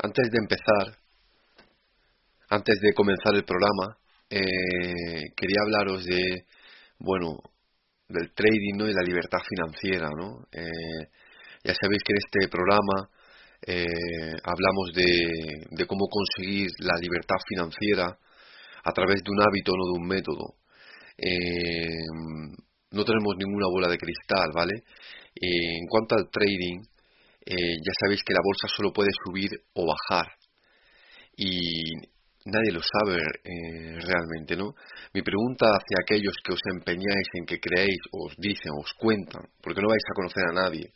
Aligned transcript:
Antes 0.00 0.30
de 0.30 0.38
empezar, 0.38 0.96
antes 2.50 2.78
de 2.80 2.94
comenzar 2.94 3.34
el 3.34 3.44
programa, 3.44 3.98
eh, 4.30 5.34
quería 5.36 5.62
hablaros 5.64 6.04
de, 6.04 6.44
bueno, 7.00 7.38
del 8.08 8.32
trading 8.32 8.76
¿no? 8.76 8.88
y 8.88 8.92
la 8.94 9.02
libertad 9.02 9.40
financiera, 9.42 10.08
¿no? 10.16 10.46
Eh, 10.52 11.02
ya 11.64 11.74
sabéis 11.74 12.02
que 12.04 12.12
en 12.12 12.18
este 12.24 12.48
programa 12.48 13.10
eh, 13.66 14.38
hablamos 14.44 14.92
de, 14.94 15.66
de, 15.68 15.86
cómo 15.88 16.06
conseguir 16.06 16.68
la 16.78 16.94
libertad 17.00 17.36
financiera 17.48 18.06
a 18.84 18.92
través 18.92 19.16
de 19.24 19.30
un 19.32 19.42
hábito, 19.42 19.72
no 19.72 19.84
de 19.84 19.98
un 19.98 20.06
método. 20.06 20.54
no 22.92 23.04
tenemos 23.04 23.34
ninguna 23.36 23.66
bola 23.66 23.88
de 23.88 23.98
cristal, 23.98 24.52
¿vale? 24.54 24.84
en 25.34 25.86
cuanto 25.88 26.14
al 26.14 26.30
trading, 26.30 26.82
eh, 27.44 27.76
ya 27.76 27.92
sabéis 28.00 28.22
que 28.24 28.34
la 28.34 28.44
bolsa 28.44 28.68
solo 28.68 28.92
puede 28.92 29.10
subir 29.24 29.50
o 29.74 29.86
bajar 29.86 30.26
y 31.36 31.82
nadie 32.44 32.72
lo 32.72 32.80
sabe 32.82 33.20
eh, 33.20 33.98
realmente, 34.00 34.56
¿no? 34.56 34.74
Mi 35.14 35.22
pregunta 35.22 35.66
hacia 35.66 36.02
aquellos 36.02 36.34
que 36.42 36.52
os 36.52 36.60
empeñáis 36.74 37.28
en 37.34 37.46
que 37.46 37.60
creéis, 37.60 38.00
os 38.12 38.34
dicen, 38.36 38.72
os 38.74 38.92
cuentan, 38.94 39.42
porque 39.62 39.80
no 39.80 39.88
vais 39.88 40.02
a 40.02 40.14
conocer 40.14 40.44
a 40.50 40.52
nadie, 40.52 40.92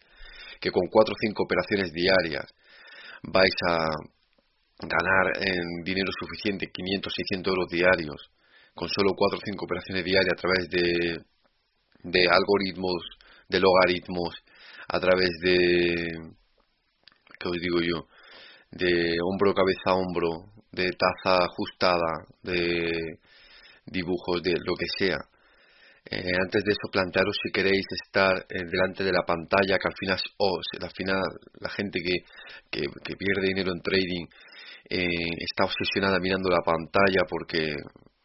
que 0.61 0.71
con 0.71 0.87
cuatro 0.91 1.15
o 1.15 1.21
cinco 1.21 1.45
operaciones 1.45 1.93
diarias 1.93 2.47
vais 3.23 3.55
a 3.69 3.87
ganar 4.83 5.27
en 5.39 5.85
dinero 5.85 6.11
suficiente, 6.19 6.71
500, 6.73 7.13
600 7.15 7.51
euros 7.51 7.69
diarios, 7.71 8.21
con 8.75 8.89
solo 8.89 9.13
cuatro 9.15 9.39
o 9.39 9.45
cinco 9.45 9.65
operaciones 9.65 10.05
diarias 10.05 10.33
a 10.33 10.41
través 10.41 10.69
de, 10.71 11.23
de 12.03 12.27
algoritmos, 12.27 13.03
de 13.49 13.61
logaritmos, 13.61 14.35
a 14.89 15.01
través 15.01 15.31
de 15.43 16.07
que 17.39 17.49
os 17.49 17.59
digo 17.61 17.81
yo, 17.81 18.07
de 18.71 19.17
hombro, 19.25 19.53
cabeza 19.53 19.95
hombro, 19.95 20.53
de 20.71 20.91
taza 20.93 21.45
ajustada, 21.45 22.27
de 22.43 23.19
dibujos, 23.87 24.43
de 24.43 24.53
lo 24.65 24.75
que 24.75 24.87
sea. 24.99 25.19
Eh, 26.05 26.33
antes 26.41 26.65
de 26.65 26.73
eso, 26.73 26.91
plantearos 26.91 27.37
si 27.43 27.53
queréis 27.53 27.87
estar 28.05 28.37
eh, 28.49 28.65
delante 28.71 29.05
de 29.05 29.13
la 29.13 29.23
pantalla, 29.25 29.79
que 29.79 29.89
al 29.89 29.97
final, 29.97 30.19
oh, 30.39 30.59
al 30.81 30.91
final 30.91 31.23
la 31.61 31.69
gente 31.71 32.01
que, 32.01 32.17
que, 32.71 33.17
pierde 33.17 33.49
dinero 33.49 33.73
en 33.73 33.81
trading 33.81 34.27
eh, 34.89 35.07
está 35.39 35.65
obsesionada 35.65 36.19
mirando 36.19 36.51
la 36.51 36.63
pantalla 36.65 37.23
porque 37.29 37.75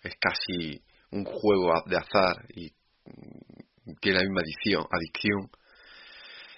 es 0.03 0.13
casi 0.19 0.81
un 1.11 1.23
juego 1.23 1.71
de 1.85 1.97
azar 1.97 2.35
y 2.55 2.71
tiene 4.01 4.19
la 4.19 4.23
misma 4.23 4.41
adicción. 4.41 4.85
adicción 4.89 5.49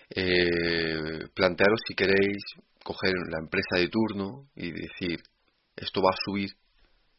eh, 0.10 1.28
plantearos 1.34 1.80
si 1.88 1.94
queréis 1.94 2.44
coger 2.84 3.14
la 3.30 3.40
empresa 3.40 3.78
de 3.78 3.90
turno 3.90 4.50
y 4.56 4.72
decir 4.72 5.22
esto 5.76 6.02
va 6.02 6.10
a 6.10 6.24
subir 6.26 6.50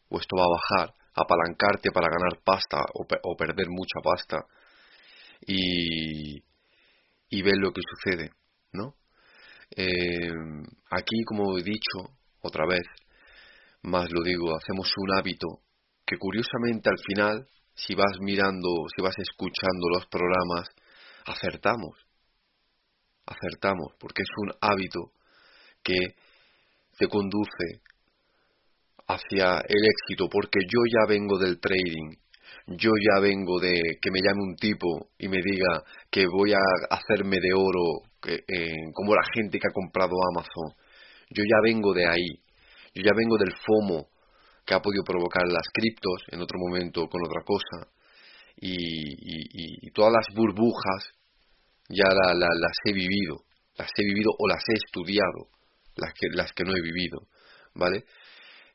o 0.08 0.18
esto 0.18 0.36
va 0.36 0.44
a 0.44 0.58
bajar, 0.58 0.94
apalancarte 1.14 1.90
para 1.92 2.08
ganar 2.08 2.42
pasta 2.44 2.78
o, 2.94 3.36
perder 3.36 3.66
mucha 3.68 4.00
pasta 4.02 4.44
y, 5.46 6.42
y 7.28 7.42
ver 7.42 7.56
lo 7.58 7.72
que 7.72 7.80
sucede, 7.88 8.30
¿no? 8.72 8.94
Eh, 9.76 10.32
aquí, 10.90 11.22
como 11.24 11.56
he 11.56 11.62
dicho 11.62 12.10
otra 12.42 12.66
vez, 12.66 12.82
más 13.82 14.10
lo 14.10 14.22
digo, 14.22 14.56
hacemos 14.56 14.92
un 14.96 15.16
hábito 15.16 15.46
que 16.04 16.18
curiosamente 16.18 16.90
al 16.90 16.98
final, 16.98 17.46
si 17.74 17.94
vas 17.94 18.18
mirando, 18.20 18.68
si 18.94 19.00
vas 19.00 19.14
escuchando 19.16 19.88
los 19.94 20.06
programas, 20.06 20.68
acertamos 21.24 22.09
acertamos, 23.26 23.94
porque 23.98 24.22
es 24.22 24.28
un 24.38 24.52
hábito 24.60 25.12
que 25.82 25.98
te 26.98 27.08
conduce 27.08 27.80
hacia 29.08 29.60
el 29.60 29.82
éxito, 29.84 30.28
porque 30.30 30.60
yo 30.62 30.80
ya 30.86 31.08
vengo 31.08 31.38
del 31.38 31.58
trading, 31.58 32.16
yo 32.66 32.90
ya 32.90 33.20
vengo 33.20 33.58
de 33.58 33.72
que 34.00 34.10
me 34.10 34.20
llame 34.20 34.42
un 34.42 34.56
tipo 34.56 35.08
y 35.18 35.28
me 35.28 35.38
diga 35.42 35.82
que 36.10 36.26
voy 36.26 36.52
a 36.52 36.60
hacerme 36.90 37.38
de 37.40 37.52
oro, 37.54 38.02
eh, 38.26 38.92
como 38.92 39.14
la 39.14 39.22
gente 39.34 39.58
que 39.58 39.68
ha 39.68 39.72
comprado 39.72 40.12
Amazon, 40.34 40.76
yo 41.30 41.42
ya 41.44 41.60
vengo 41.62 41.94
de 41.94 42.06
ahí, 42.06 42.28
yo 42.94 43.02
ya 43.02 43.12
vengo 43.16 43.36
del 43.38 43.54
FOMO 43.64 44.08
que 44.64 44.74
ha 44.74 44.80
podido 44.80 45.02
provocar 45.04 45.46
las 45.48 45.66
criptos 45.72 46.22
en 46.28 46.40
otro 46.40 46.58
momento 46.58 47.06
con 47.08 47.20
otra 47.24 47.42
cosa, 47.44 47.90
y 48.62 49.90
todas 49.92 50.12
las 50.12 50.26
burbujas 50.36 51.19
ya 51.90 52.06
las 52.06 52.76
he 52.84 52.92
vivido, 52.92 53.42
las 53.76 53.90
he 53.96 54.04
vivido 54.04 54.30
o 54.38 54.48
las 54.48 54.62
he 54.68 54.74
estudiado, 54.74 55.50
las 55.96 56.12
que, 56.14 56.26
las 56.32 56.52
que 56.52 56.64
no 56.64 56.72
he 56.76 56.80
vivido, 56.80 57.26
¿vale? 57.74 58.04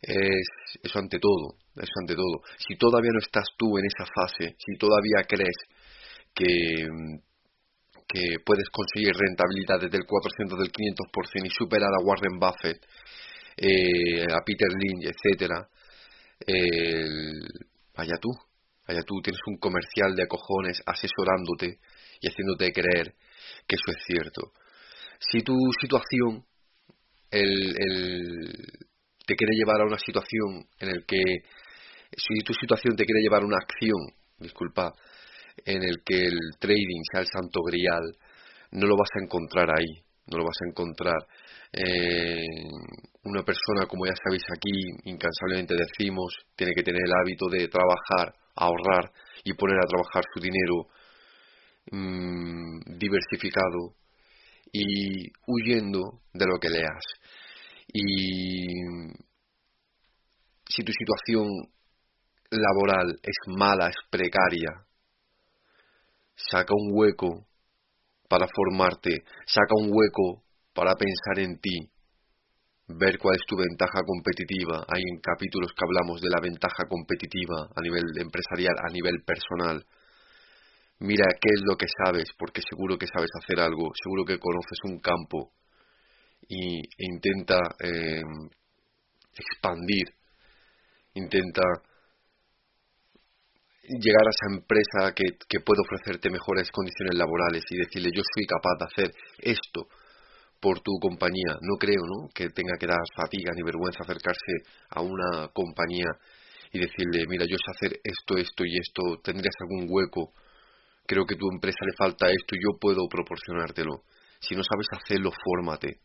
Es, 0.02 0.48
eso 0.84 1.00
ante 1.00 1.18
todo, 1.20 1.58
eso 1.76 1.94
ante 2.02 2.14
todo. 2.14 2.42
Si 2.58 2.76
todavía 2.76 3.12
no 3.14 3.20
estás 3.20 3.48
tú 3.58 3.78
en 3.78 3.86
esa 3.86 4.06
fase, 4.06 4.56
si 4.60 4.78
todavía 4.78 5.24
crees 5.28 5.56
que, 6.34 6.88
que 8.08 8.40
puedes 8.46 8.68
conseguir 8.70 9.16
rentabilidad 9.16 9.80
desde 9.80 9.98
el 9.98 10.06
400 10.06 10.60
del 10.60 10.72
500% 10.72 11.46
y 11.46 11.50
superar 11.50 11.90
a 11.90 12.04
Warren 12.04 12.38
Buffett, 12.38 12.86
eh, 13.58 14.24
a 14.24 14.44
Peter 14.46 14.68
Lynch, 14.68 15.08
etcétera, 15.16 15.68
vaya 17.96 18.18
tú, 18.20 18.30
vaya 18.86 19.02
tú, 19.04 19.22
tienes 19.24 19.40
un 19.48 19.58
comercial 19.58 20.14
de 20.16 20.28
cojones 20.28 20.82
asesorándote 20.86 21.80
y 22.22 22.28
haciéndote 22.28 22.72
creer 22.72 23.14
que 23.68 23.76
eso 23.76 23.98
es 23.98 24.04
cierto. 24.06 24.52
Si 25.20 25.42
tu 25.42 25.56
situación 25.80 26.46
el, 27.32 27.76
te 29.26 29.36
quiere 29.36 29.56
llevar 29.56 29.82
a 29.82 29.86
una 29.86 29.98
situación 29.98 30.68
en 30.80 30.90
el 30.90 31.06
que 31.06 31.22
si 32.16 32.44
tu 32.46 32.54
situación 32.54 32.96
te 32.96 33.06
quiere 33.06 33.22
llevar 33.22 33.42
a 33.42 33.46
una 33.46 33.58
acción, 33.58 34.00
disculpa, 34.38 34.94
en 35.66 35.84
el 35.84 36.04
que 36.06 36.26
el 36.26 36.40
trading 36.60 37.02
sea 37.12 37.22
el 37.22 37.28
santo 37.28 37.62
grial, 37.62 38.04
no 38.72 38.88
lo 38.88 38.96
vas 38.98 39.10
a 39.16 39.24
encontrar 39.24 39.70
ahí, 39.70 40.04
no 40.28 40.38
lo 40.38 40.44
vas 40.44 40.58
a 40.62 40.70
encontrar. 40.70 41.18
una 43.24 43.44
persona, 43.44 43.88
como 43.88 44.06
ya 44.06 44.14
sabéis 44.24 44.44
aquí, 44.56 45.10
incansablemente 45.10 45.76
decimos, 45.76 46.34
tiene 46.56 46.74
que 46.76 46.84
tener 46.84 47.02
el 47.04 47.12
hábito 47.12 47.48
de 47.50 47.68
trabajar, 47.68 48.34
ahorrar 48.56 49.12
y 49.44 49.54
poner 49.54 49.78
a 49.78 49.88
trabajar 49.88 50.24
su 50.34 50.40
dinero 50.40 50.88
Mm, 51.92 52.80
diversificado 52.98 53.94
y 54.72 55.32
huyendo 55.46 56.22
de 56.34 56.46
lo 56.48 56.58
que 56.60 56.70
leas. 56.70 57.04
Y 57.94 58.66
si 60.68 60.84
tu 60.84 60.92
situación 60.92 61.48
laboral 62.50 63.16
es 63.22 63.36
mala, 63.56 63.90
es 63.90 63.96
precaria, 64.10 64.72
saca 66.36 66.74
un 66.74 66.90
hueco 66.92 67.46
para 68.28 68.48
formarte, 68.48 69.24
saca 69.46 69.76
un 69.78 69.92
hueco 69.92 70.44
para 70.74 70.96
pensar 70.96 71.40
en 71.40 71.60
ti, 71.60 71.88
ver 72.88 73.20
cuál 73.20 73.36
es 73.36 73.46
tu 73.46 73.56
ventaja 73.58 74.02
competitiva. 74.04 74.86
Hay 74.88 75.04
en 75.08 75.20
capítulos 75.22 75.72
que 75.72 75.86
hablamos 75.86 76.20
de 76.20 76.30
la 76.30 76.42
ventaja 76.42 76.84
competitiva 76.90 77.70
a 77.76 77.82
nivel 77.82 78.06
empresarial, 78.20 78.74
a 78.80 78.92
nivel 78.92 79.24
personal 79.24 79.86
mira 81.00 81.26
qué 81.42 81.50
es 81.54 81.62
lo 81.66 81.76
que 81.76 81.88
sabes, 82.04 82.30
porque 82.38 82.62
seguro 82.62 82.98
que 82.98 83.08
sabes 83.08 83.30
hacer 83.42 83.60
algo, 83.60 83.92
seguro 84.02 84.26
que 84.26 84.40
conoces 84.40 84.80
un 84.84 85.00
campo 85.00 85.52
y, 86.48 86.80
e 86.80 87.06
intenta 87.12 87.60
em, 87.80 88.50
expandir, 89.34 90.06
intenta 91.16 91.64
llegar 93.84 94.26
a 94.26 94.34
esa 94.34 94.56
empresa 94.56 95.14
que, 95.14 95.38
que 95.48 95.60
puede 95.60 95.82
ofrecerte 95.82 96.30
mejores 96.30 96.72
condiciones 96.72 97.16
laborales 97.16 97.64
y 97.70 97.78
decirle 97.78 98.10
yo 98.14 98.22
soy 98.34 98.46
capaz 98.46 98.76
de 98.80 98.86
hacer 98.86 99.16
esto 99.40 99.88
por 100.60 100.80
tu 100.80 100.94
compañía. 101.00 101.60
No 101.62 101.78
creo 101.78 102.02
¿no? 102.02 102.30
que 102.34 102.50
tenga 102.50 102.78
que 102.80 102.88
dar 102.88 102.98
fatiga 103.16 103.52
ni 103.54 103.62
vergüenza 103.62 104.04
acercarse 104.04 104.66
a 104.90 105.02
una 105.02 105.50
compañía 105.54 106.10
y 106.72 106.80
decirle 106.80 107.26
mira 107.28 107.46
yo 107.46 107.58
sé 107.58 107.72
hacer 107.72 108.00
esto, 108.04 108.38
esto 108.38 108.66
y 108.66 108.78
esto, 108.78 109.22
tendrías 109.24 109.54
algún 109.62 109.88
hueco 109.88 110.34
creo 111.06 111.26
que 111.26 111.36
a 111.36 111.38
tu 111.38 111.50
empresa 111.52 111.80
le 111.86 111.96
falta 111.98 112.28
esto 112.28 112.56
y 112.56 112.64
yo 112.64 112.78
puedo 112.80 113.08
proporcionártelo. 113.10 114.04
Si 114.40 114.56
no 114.56 114.64
sabes 114.64 114.88
hacerlo, 114.92 115.32
fórmate. 115.32 116.00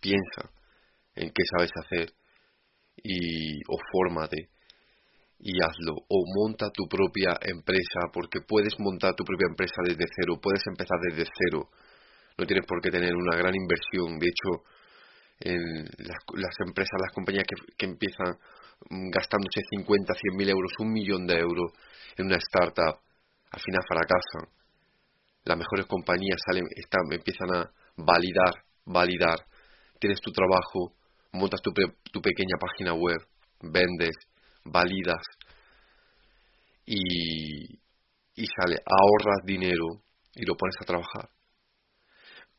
Piensa 0.00 0.50
en 1.14 1.30
qué 1.30 1.42
sabes 1.56 1.70
hacer 1.84 2.12
y 2.96 3.58
o 3.68 3.78
fórmate 3.92 4.50
y 5.40 5.52
hazlo 5.62 5.94
o 6.08 6.24
monta 6.34 6.70
tu 6.70 6.88
propia 6.88 7.38
empresa 7.40 8.10
porque 8.12 8.40
puedes 8.40 8.74
montar 8.78 9.14
tu 9.14 9.24
propia 9.24 9.46
empresa 9.48 9.76
desde 9.84 10.04
cero, 10.16 10.38
puedes 10.42 10.62
empezar 10.66 10.98
desde 11.10 11.30
cero. 11.30 11.68
No 12.36 12.46
tienes 12.46 12.66
por 12.66 12.80
qué 12.80 12.90
tener 12.90 13.14
una 13.14 13.36
gran 13.36 13.54
inversión. 13.54 14.18
De 14.18 14.26
hecho, 14.26 14.62
las, 15.98 16.54
empresas, 16.66 17.00
las 17.00 17.12
compañías 17.12 17.44
que, 17.46 17.54
que 17.76 17.86
empiezan 17.86 18.38
mm, 18.90 19.10
gastándose 19.10 19.60
50, 19.70 20.14
100 20.14 20.36
mil 20.36 20.48
euros, 20.48 20.72
un 20.78 20.92
millón 20.92 21.26
de 21.26 21.38
euros 21.38 21.72
en 22.16 22.26
una 22.26 22.36
startup, 22.36 23.00
al 23.50 23.60
final 23.60 23.82
fracasan. 23.88 24.48
Las 25.44 25.56
mejores 25.56 25.86
compañías 25.86 26.38
salen, 26.46 26.64
están, 26.76 27.02
empiezan 27.10 27.54
a 27.54 27.70
validar, 27.96 28.64
validar. 28.84 29.38
Tienes 29.98 30.20
tu 30.20 30.30
trabajo, 30.32 30.94
montas 31.32 31.60
tu, 31.62 31.72
tu 32.12 32.20
pequeña 32.20 32.56
página 32.60 32.94
web, 32.94 33.18
vendes, 33.60 34.14
validas 34.64 35.22
y, 36.84 37.74
y 38.34 38.46
sale, 38.46 38.76
ahorras 38.84 39.44
dinero 39.44 40.02
y 40.34 40.44
lo 40.44 40.54
pones 40.56 40.76
a 40.80 40.84
trabajar. 40.84 41.28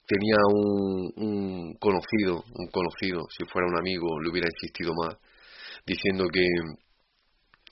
Tenía 0.05 0.37
un, 0.51 1.13
un 1.17 1.73
conocido, 1.75 2.43
un 2.55 2.67
conocido, 2.71 3.27
si 3.29 3.45
fuera 3.45 3.67
un 3.67 3.77
amigo 3.77 4.19
le 4.19 4.31
hubiera 4.31 4.47
insistido 4.51 4.91
más, 4.95 5.17
diciendo 5.85 6.27
que 6.33 6.41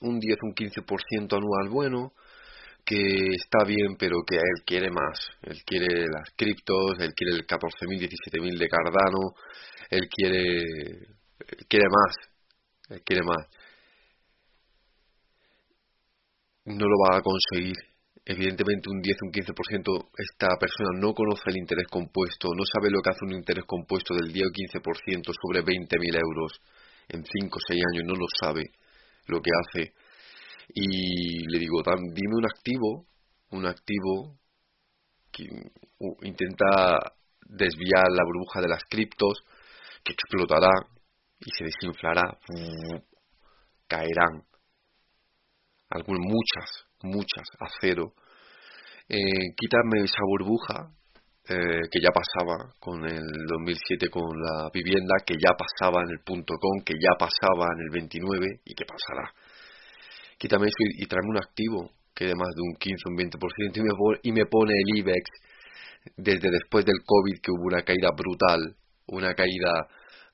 un 0.00 0.20
10, 0.20 0.36
un 0.42 0.54
15% 0.54 1.36
anual 1.36 1.68
bueno, 1.68 2.12
que 2.88 3.34
está 3.36 3.64
bien, 3.66 3.96
pero 3.98 4.16
que 4.26 4.36
él 4.36 4.64
quiere 4.64 4.90
más. 4.90 5.18
Él 5.42 5.62
quiere 5.66 6.06
las 6.06 6.30
criptos, 6.34 6.96
él 6.98 7.12
quiere 7.14 7.34
el 7.34 7.46
14.000, 7.46 8.08
17.000 8.08 8.58
de 8.58 8.68
Cardano, 8.68 9.34
él 9.90 10.08
quiere, 10.08 10.62
él 10.62 11.66
quiere 11.68 11.84
más, 11.90 12.16
él 12.88 13.02
quiere 13.04 13.22
más. 13.24 13.46
No 16.64 16.86
lo 16.86 16.96
va 17.10 17.18
a 17.18 17.22
conseguir. 17.22 17.76
Evidentemente 18.24 18.88
un 18.90 19.00
10, 19.00 19.16
un 19.22 19.32
15%, 19.32 20.08
esta 20.16 20.48
persona 20.56 20.98
no 20.98 21.12
conoce 21.12 21.44
el 21.46 21.58
interés 21.58 21.88
compuesto, 21.88 22.48
no 22.54 22.64
sabe 22.64 22.90
lo 22.90 23.00
que 23.00 23.10
hace 23.10 23.24
un 23.24 23.32
interés 23.32 23.64
compuesto 23.66 24.14
del 24.14 24.32
10 24.32 24.48
o 24.48 24.50
15% 24.50 25.32
sobre 25.32 25.62
20.000 25.62 26.14
euros 26.16 26.60
en 27.08 27.24
5 27.24 27.56
o 27.56 27.60
6 27.66 27.82
años, 27.92 28.04
no 28.06 28.14
lo 28.14 28.26
sabe 28.40 28.64
lo 29.26 29.40
que 29.40 29.50
hace 29.50 29.92
y 30.74 31.46
le 31.50 31.58
digo, 31.58 31.82
dime 32.12 32.34
un 32.36 32.44
activo, 32.44 33.06
un 33.50 33.66
activo 33.66 34.38
que 35.32 35.44
intenta 36.22 37.14
desviar 37.46 38.04
la 38.10 38.24
burbuja 38.24 38.60
de 38.60 38.68
las 38.68 38.82
criptos, 38.88 39.38
que 40.04 40.12
explotará 40.12 40.70
y 41.40 41.50
se 41.56 41.64
desinflará, 41.64 42.38
caerán. 43.86 44.44
Algunas, 45.90 46.20
muchas, 46.20 46.86
muchas, 47.02 47.48
a 47.60 47.68
cero. 47.80 48.12
Eh, 49.08 49.54
quítame 49.56 50.04
esa 50.04 50.20
burbuja 50.22 50.92
eh, 51.48 51.88
que 51.90 52.00
ya 52.02 52.10
pasaba 52.12 52.74
con 52.78 53.06
el 53.06 53.24
2007 53.48 54.10
con 54.10 54.38
la 54.38 54.68
vivienda, 54.70 55.14
que 55.24 55.34
ya 55.34 55.56
pasaba 55.56 56.02
en 56.02 56.10
el 56.10 56.20
punto 56.20 56.54
com, 56.60 56.84
que 56.84 56.92
ya 56.92 57.16
pasaba 57.18 57.72
en 57.72 57.80
el 57.84 57.90
29 57.90 58.60
y 58.66 58.74
que 58.74 58.84
pasará 58.84 59.32
quítame 60.38 60.66
eso 60.66 60.76
y, 60.78 61.06
tráeme 61.06 61.30
un 61.30 61.38
activo 61.38 61.90
que 62.14 62.26
de 62.26 62.34
más 62.34 62.48
de 62.54 62.62
un 62.62 62.74
15, 62.78 63.08
un 63.08 63.16
20% 63.16 63.76
y 63.76 63.82
me, 63.82 63.90
y 64.22 64.32
me 64.32 64.46
pone 64.46 64.72
el 64.72 64.98
IBEX 64.98 65.30
desde 66.16 66.50
después 66.50 66.84
del 66.84 67.02
COVID 67.04 67.40
que 67.40 67.50
hubo 67.50 67.66
una 67.66 67.82
caída 67.82 68.10
brutal, 68.16 68.76
una 69.06 69.34
caída 69.34 69.86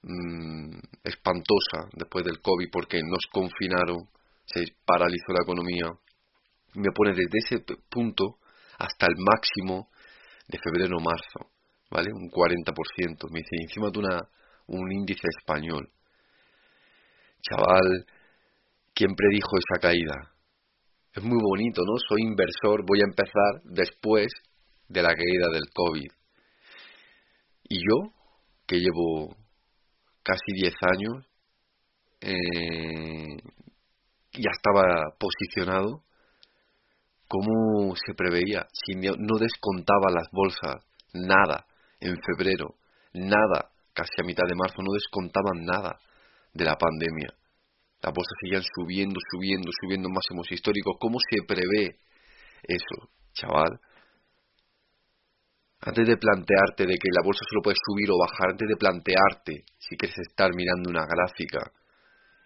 mmm, 0.03 0.79
espantosa 1.03 1.89
después 1.95 2.25
del 2.25 2.41
COVID 2.41 2.69
porque 2.71 3.01
nos 3.03 3.25
confinaron, 3.33 4.09
se 4.47 4.65
paralizó 4.85 5.33
la 5.33 5.43
economía, 5.43 5.91
me 6.75 6.91
pone 6.95 7.13
desde 7.13 7.39
ese 7.39 7.65
punto 7.91 8.39
hasta 8.79 9.07
el 9.07 9.17
máximo 9.19 9.89
de 10.49 10.59
febrero 10.59 10.99
marzo, 11.01 11.51
¿vale? 11.91 12.13
Un 12.13 12.31
40%, 12.31 13.31
me 13.31 13.41
dice, 13.41 13.57
encima 13.61 13.91
de 13.91 13.99
una, 13.99 14.21
un 14.67 14.93
índice 14.93 15.27
español. 15.39 15.89
Chaval, 17.41 18.07
¿Quién 18.95 19.17
predijo 19.17 19.57
esa 19.59 19.81
caída? 19.81 20.31
Es 21.13 21.23
muy 21.25 21.39
bonito, 21.43 21.83
¿no? 21.85 21.95
Soy 22.09 22.23
inversor, 22.23 22.85
voy 22.87 23.01
a 23.01 23.11
empezar 23.11 23.61
después 23.65 24.29
de 24.89 25.03
la 25.03 25.09
caída 25.09 25.49
del 25.53 25.65
COVID. 25.75 26.11
Y 27.71 27.79
yo, 27.79 28.13
que 28.69 28.77
llevo 28.77 29.35
casi 30.23 30.53
10 30.55 30.75
años, 30.83 31.27
eh, 32.21 33.37
ya 34.33 34.51
estaba 34.53 35.17
posicionado, 35.19 36.05
¿cómo 37.27 37.97
se 37.97 38.15
preveía? 38.15 38.65
No 39.19 39.39
descontaba 39.39 40.13
las 40.15 40.29
bolsas, 40.31 40.87
nada, 41.13 41.67
en 41.99 42.17
febrero, 42.23 42.77
nada, 43.13 43.73
casi 43.93 44.13
a 44.21 44.25
mitad 44.25 44.45
de 44.49 44.55
marzo, 44.55 44.83
no 44.83 44.93
descontaban 44.93 45.65
nada 45.65 45.99
de 46.53 46.65
la 46.65 46.77
pandemia 46.77 47.35
las 48.05 48.13
bolsas 48.13 48.37
siguen 48.39 48.63
subiendo, 48.77 49.19
subiendo, 49.33 49.71
subiendo 49.81 50.11
máximos 50.11 50.53
históricos. 50.53 50.97
¿Cómo 51.01 51.17
se 51.19 51.41
prevé 51.49 51.97
eso, 52.63 53.09
chaval? 53.33 53.81
Antes 55.81 56.07
de 56.09 56.17
plantearte 56.19 56.85
de 56.85 56.97
que 57.01 57.09
la 57.13 57.25
bolsa 57.25 57.41
solo 57.49 57.63
puede 57.63 57.77
subir 57.81 58.11
o 58.11 58.21
bajar, 58.21 58.51
antes 58.53 58.69
de 58.69 58.77
plantearte 58.77 59.65
si 59.79 59.97
quieres 59.97 60.19
estar 60.19 60.51
mirando 60.55 60.91
una 60.91 61.07
gráfica 61.07 61.73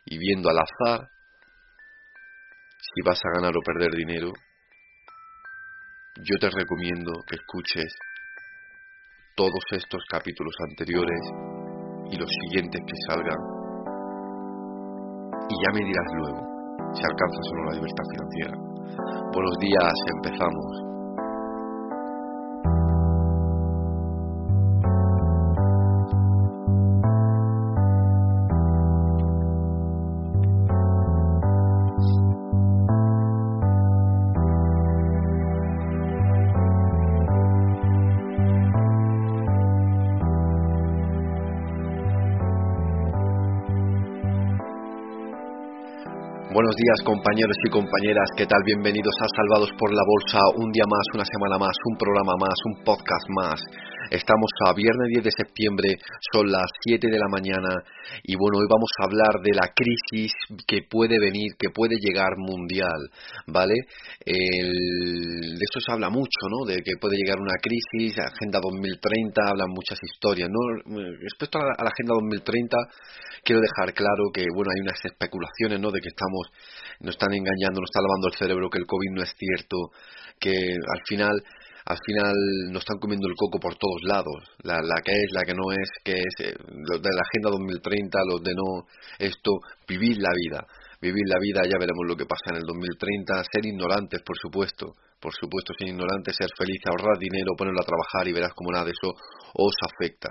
y 0.06 0.18
viendo 0.18 0.48
al 0.48 0.58
azar 0.58 1.08
si 2.78 3.02
vas 3.04 3.18
a 3.24 3.34
ganar 3.34 3.52
o 3.56 3.60
perder 3.60 3.90
dinero, 3.96 4.30
yo 6.22 6.38
te 6.38 6.50
recomiendo 6.50 7.12
que 7.26 7.34
escuches 7.34 7.92
todos 9.34 9.64
estos 9.72 10.02
capítulos 10.08 10.54
anteriores 10.70 11.20
y 12.10 12.16
los 12.16 12.30
siguientes 12.46 12.80
que 12.86 12.94
salgan 13.08 13.57
y 15.48 15.54
ya 15.64 15.70
me 15.72 15.84
dirás 15.84 16.08
luego 16.14 16.40
si 16.94 17.02
alcanzas 17.04 17.46
o 17.50 17.54
no 17.56 17.64
la 17.64 17.72
libertad 17.72 18.04
financiera. 18.10 18.56
Buenos 19.32 19.56
días, 19.60 19.92
empezamos. 20.16 20.87
Días 46.78 47.02
compañeros 47.02 47.58
y 47.66 47.70
compañeras, 47.70 48.30
¿qué 48.36 48.46
tal? 48.46 48.62
Bienvenidos 48.64 49.14
a 49.18 49.26
Salvados 49.34 49.70
por 49.74 49.90
la 49.90 50.02
Bolsa, 50.06 50.38
un 50.62 50.70
día 50.70 50.86
más, 50.86 51.02
una 51.12 51.26
semana 51.26 51.58
más, 51.58 51.74
un 51.90 51.96
programa 51.98 52.34
más, 52.38 52.54
un 52.70 52.84
podcast 52.86 53.26
más. 53.34 53.58
Estamos 54.10 54.48
a 54.64 54.72
viernes 54.72 55.08
10 55.12 55.24
de 55.24 55.30
septiembre, 55.36 55.88
son 56.32 56.50
las 56.50 56.64
7 56.80 57.08
de 57.10 57.18
la 57.18 57.28
mañana 57.28 57.68
y 58.22 58.36
bueno, 58.36 58.56
hoy 58.58 58.66
vamos 58.68 58.88
a 58.96 59.04
hablar 59.04 59.42
de 59.44 59.52
la 59.52 59.68
crisis 59.76 60.32
que 60.66 60.80
puede 60.88 61.20
venir, 61.20 61.52
que 61.58 61.68
puede 61.68 61.96
llegar 62.00 62.32
mundial, 62.38 62.96
¿vale? 63.46 63.74
de 64.24 65.60
eso 65.60 65.80
se 65.84 65.92
habla 65.92 66.08
mucho, 66.08 66.48
¿no? 66.48 66.64
De 66.64 66.80
que 66.80 66.96
puede 67.00 67.16
llegar 67.16 67.38
una 67.38 67.56
crisis, 67.60 68.18
Agenda 68.18 68.60
2030, 68.62 69.42
hablan 69.44 69.68
muchas 69.68 69.98
historias, 70.02 70.48
¿no? 70.48 70.60
Respecto 71.20 71.58
a 71.58 71.66
la, 71.66 71.72
a 71.76 71.84
la 71.84 71.90
Agenda 71.90 72.14
2030, 72.14 72.76
quiero 73.44 73.60
dejar 73.60 73.92
claro 73.92 74.32
que, 74.32 74.44
bueno, 74.54 74.70
hay 74.74 74.80
unas 74.80 75.00
especulaciones, 75.04 75.80
¿no? 75.80 75.90
De 75.90 76.00
que 76.00 76.08
estamos, 76.08 76.48
nos 77.00 77.14
están 77.14 77.32
engañando, 77.32 77.80
nos 77.80 77.90
está 77.92 78.00
lavando 78.00 78.28
el 78.28 78.38
cerebro, 78.40 78.70
que 78.70 78.78
el 78.78 78.86
COVID 78.86 79.12
no 79.12 79.22
es 79.22 79.32
cierto, 79.36 79.76
que 80.40 80.54
al 80.54 81.02
final 81.06 81.34
al 81.88 81.96
final 82.04 82.34
nos 82.70 82.82
están 82.82 82.98
comiendo 82.98 83.26
el 83.26 83.34
coco 83.34 83.58
por 83.58 83.74
todos 83.76 84.02
lados, 84.02 84.44
la, 84.62 84.76
la 84.82 85.00
que 85.02 85.12
es, 85.12 85.32
la 85.32 85.42
que 85.42 85.54
no 85.54 85.72
es, 85.72 85.88
que 86.04 86.12
es, 86.12 86.34
eh, 86.46 86.54
los 86.68 87.00
de 87.00 87.08
la 87.08 87.22
Agenda 87.24 87.48
2030, 87.48 88.18
los 88.28 88.42
de 88.42 88.52
no, 88.52 88.84
esto, 89.18 89.52
vivir 89.88 90.18
la 90.20 90.28
vida, 90.36 90.66
vivir 91.00 91.24
la 91.26 91.38
vida, 91.40 91.62
ya 91.62 91.78
veremos 91.78 92.06
lo 92.06 92.16
que 92.16 92.26
pasa 92.26 92.50
en 92.50 92.56
el 92.56 92.66
2030, 92.66 93.44
ser 93.44 93.66
ignorantes, 93.66 94.22
por 94.22 94.36
supuesto, 94.36 94.94
por 95.20 95.32
supuesto, 95.34 95.72
ser 95.78 95.88
ignorantes, 95.88 96.34
ser 96.36 96.50
feliz, 96.56 96.78
ahorrar 96.86 97.18
dinero, 97.18 97.54
ponerlo 97.56 97.80
a 97.82 97.86
trabajar 97.86 98.26
y 98.26 98.32
verás 98.32 98.52
cómo 98.54 98.70
nada 98.70 98.86
de 98.86 98.92
eso 98.92 99.14
os 99.54 99.74
afecta. 99.82 100.28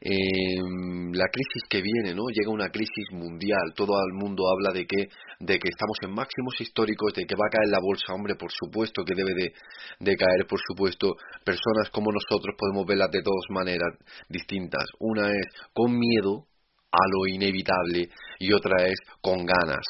Em, 0.00 1.12
la 1.12 1.26
crisis 1.30 1.62
que 1.68 1.82
viene, 1.82 2.14
¿no? 2.14 2.26
Llega 2.30 2.50
una 2.50 2.70
crisis 2.70 3.10
mundial, 3.12 3.74
todo 3.74 3.94
el 3.98 4.14
mundo 4.14 4.44
habla 4.50 4.72
de 4.72 4.86
que, 4.86 5.08
de 5.40 5.58
que 5.58 5.68
estamos 5.70 5.98
en 6.02 6.14
máximos 6.14 6.60
históricos, 6.60 7.14
de 7.14 7.24
que 7.24 7.34
va 7.34 7.46
a 7.46 7.54
caer 7.54 7.70
la 7.70 7.80
bolsa, 7.80 8.14
hombre, 8.14 8.34
por 8.34 8.50
supuesto 8.50 9.04
que 9.04 9.14
debe 9.14 9.34
de, 9.34 9.52
de 9.98 10.16
caer, 10.16 10.46
por 10.48 10.60
supuesto, 10.60 11.14
personas 11.44 11.90
como 11.90 12.10
nosotros 12.12 12.54
podemos 12.58 12.86
verlas 12.86 13.10
de 13.10 13.22
dos 13.22 13.46
maneras 13.50 13.98
distintas. 14.28 14.84
Una 14.98 15.30
es 15.30 15.46
con 15.72 15.98
miedo 15.98 16.49
a 16.92 16.98
lo 17.12 17.26
inevitable 17.26 18.08
y 18.38 18.52
otra 18.52 18.86
es 18.86 18.98
con 19.20 19.44
ganas 19.44 19.86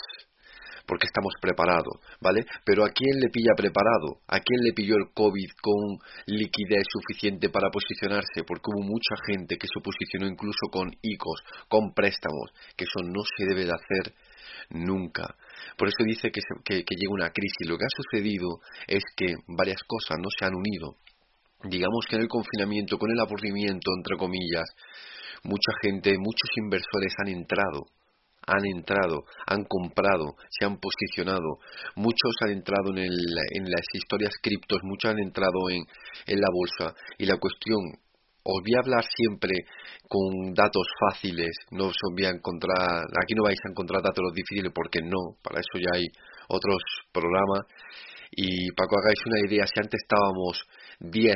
porque 0.90 1.07
estamos 1.07 1.35
preparados, 1.40 2.02
¿vale? 2.21 2.45
Pero 2.64 2.85
¿a 2.85 2.90
quién 2.90 3.21
le 3.21 3.30
pilla 3.30 3.54
preparado? 3.57 4.26
¿A 4.26 4.40
quién 4.40 4.59
le 4.64 4.73
pilló 4.73 4.97
el 4.97 5.14
COVID 5.14 5.50
con 5.62 6.02
liquidez 6.26 6.83
suficiente 6.90 7.49
para 7.49 7.71
posicionarse? 7.71 8.42
Porque 8.42 8.75
hubo 8.75 8.83
mucha 8.83 9.14
gente 9.25 9.54
que 9.54 9.69
se 9.69 9.78
posicionó 9.78 10.26
incluso 10.26 10.66
con 10.66 10.90
ICOs, 11.00 11.40
con 11.69 11.95
préstamos, 11.95 12.50
que 12.76 12.87
eso 12.90 13.07
no 13.07 13.23
se 13.23 13.47
debe 13.47 13.66
de 13.66 13.71
hacer 13.71 14.14
nunca. 14.71 15.37
Por 15.78 15.87
eso 15.87 16.02
dice 16.04 16.33
que, 16.33 16.40
que, 16.64 16.83
que 16.83 16.97
llega 16.97 17.14
una 17.14 17.30
crisis. 17.30 17.71
Lo 17.71 17.78
que 17.78 17.87
ha 17.87 17.95
sucedido 17.95 18.59
es 18.88 19.04
que 19.14 19.37
varias 19.47 19.83
cosas 19.87 20.19
no 20.19 20.28
se 20.37 20.45
han 20.45 20.57
unido. 20.59 20.97
Digamos 21.71 22.04
que 22.09 22.16
en 22.16 22.23
el 22.23 22.28
confinamiento, 22.28 22.99
con 22.99 23.12
el 23.12 23.21
aburrimiento, 23.21 23.92
entre 23.95 24.16
comillas, 24.16 24.66
mucha 25.44 25.73
gente, 25.82 26.12
muchos 26.18 26.50
inversores 26.56 27.14
han 27.18 27.28
entrado 27.28 27.87
han 28.47 28.64
entrado, 28.75 29.25
han 29.47 29.64
comprado, 29.64 30.35
se 30.49 30.64
han 30.64 30.78
posicionado, 30.78 31.59
muchos 31.97 32.32
han 32.42 32.50
entrado 32.50 32.90
en, 32.97 33.06
las 33.06 33.87
historias 33.92 34.32
criptos, 34.42 34.80
muchos 34.82 35.12
han 35.12 35.18
entrado 35.20 35.70
en, 35.70 35.85
la 36.26 36.49
bolsa. 36.52 36.97
Y 37.18 37.26
la 37.26 37.37
cuestión 37.38 37.78
os 38.42 38.61
voy 38.61 38.75
a 38.76 38.82
hablar 38.82 39.04
siempre 39.04 39.52
con 40.09 40.54
datos 40.54 40.87
fáciles, 40.99 41.52
no 41.70 41.87
os 41.87 41.97
voy 42.12 42.25
a 42.25 42.30
encontrar, 42.30 43.04
aquí 43.23 43.35
no 43.37 43.44
vais 43.44 43.61
a 43.64 43.70
encontrar 43.70 44.02
datos 44.02 44.32
difíciles 44.35 44.73
porque 44.75 45.00
no, 45.02 45.37
para 45.42 45.61
eso 45.61 45.78
ya 45.78 45.99
hay 45.99 46.06
otros 46.49 46.82
programas. 47.12 47.66
Y 48.32 48.70
para 48.73 48.88
que 48.88 48.97
hagáis 48.97 49.26
una 49.26 49.40
idea, 49.47 49.66
si 49.66 49.80
antes 49.80 50.00
estábamos 50.02 50.64
10 51.00 51.35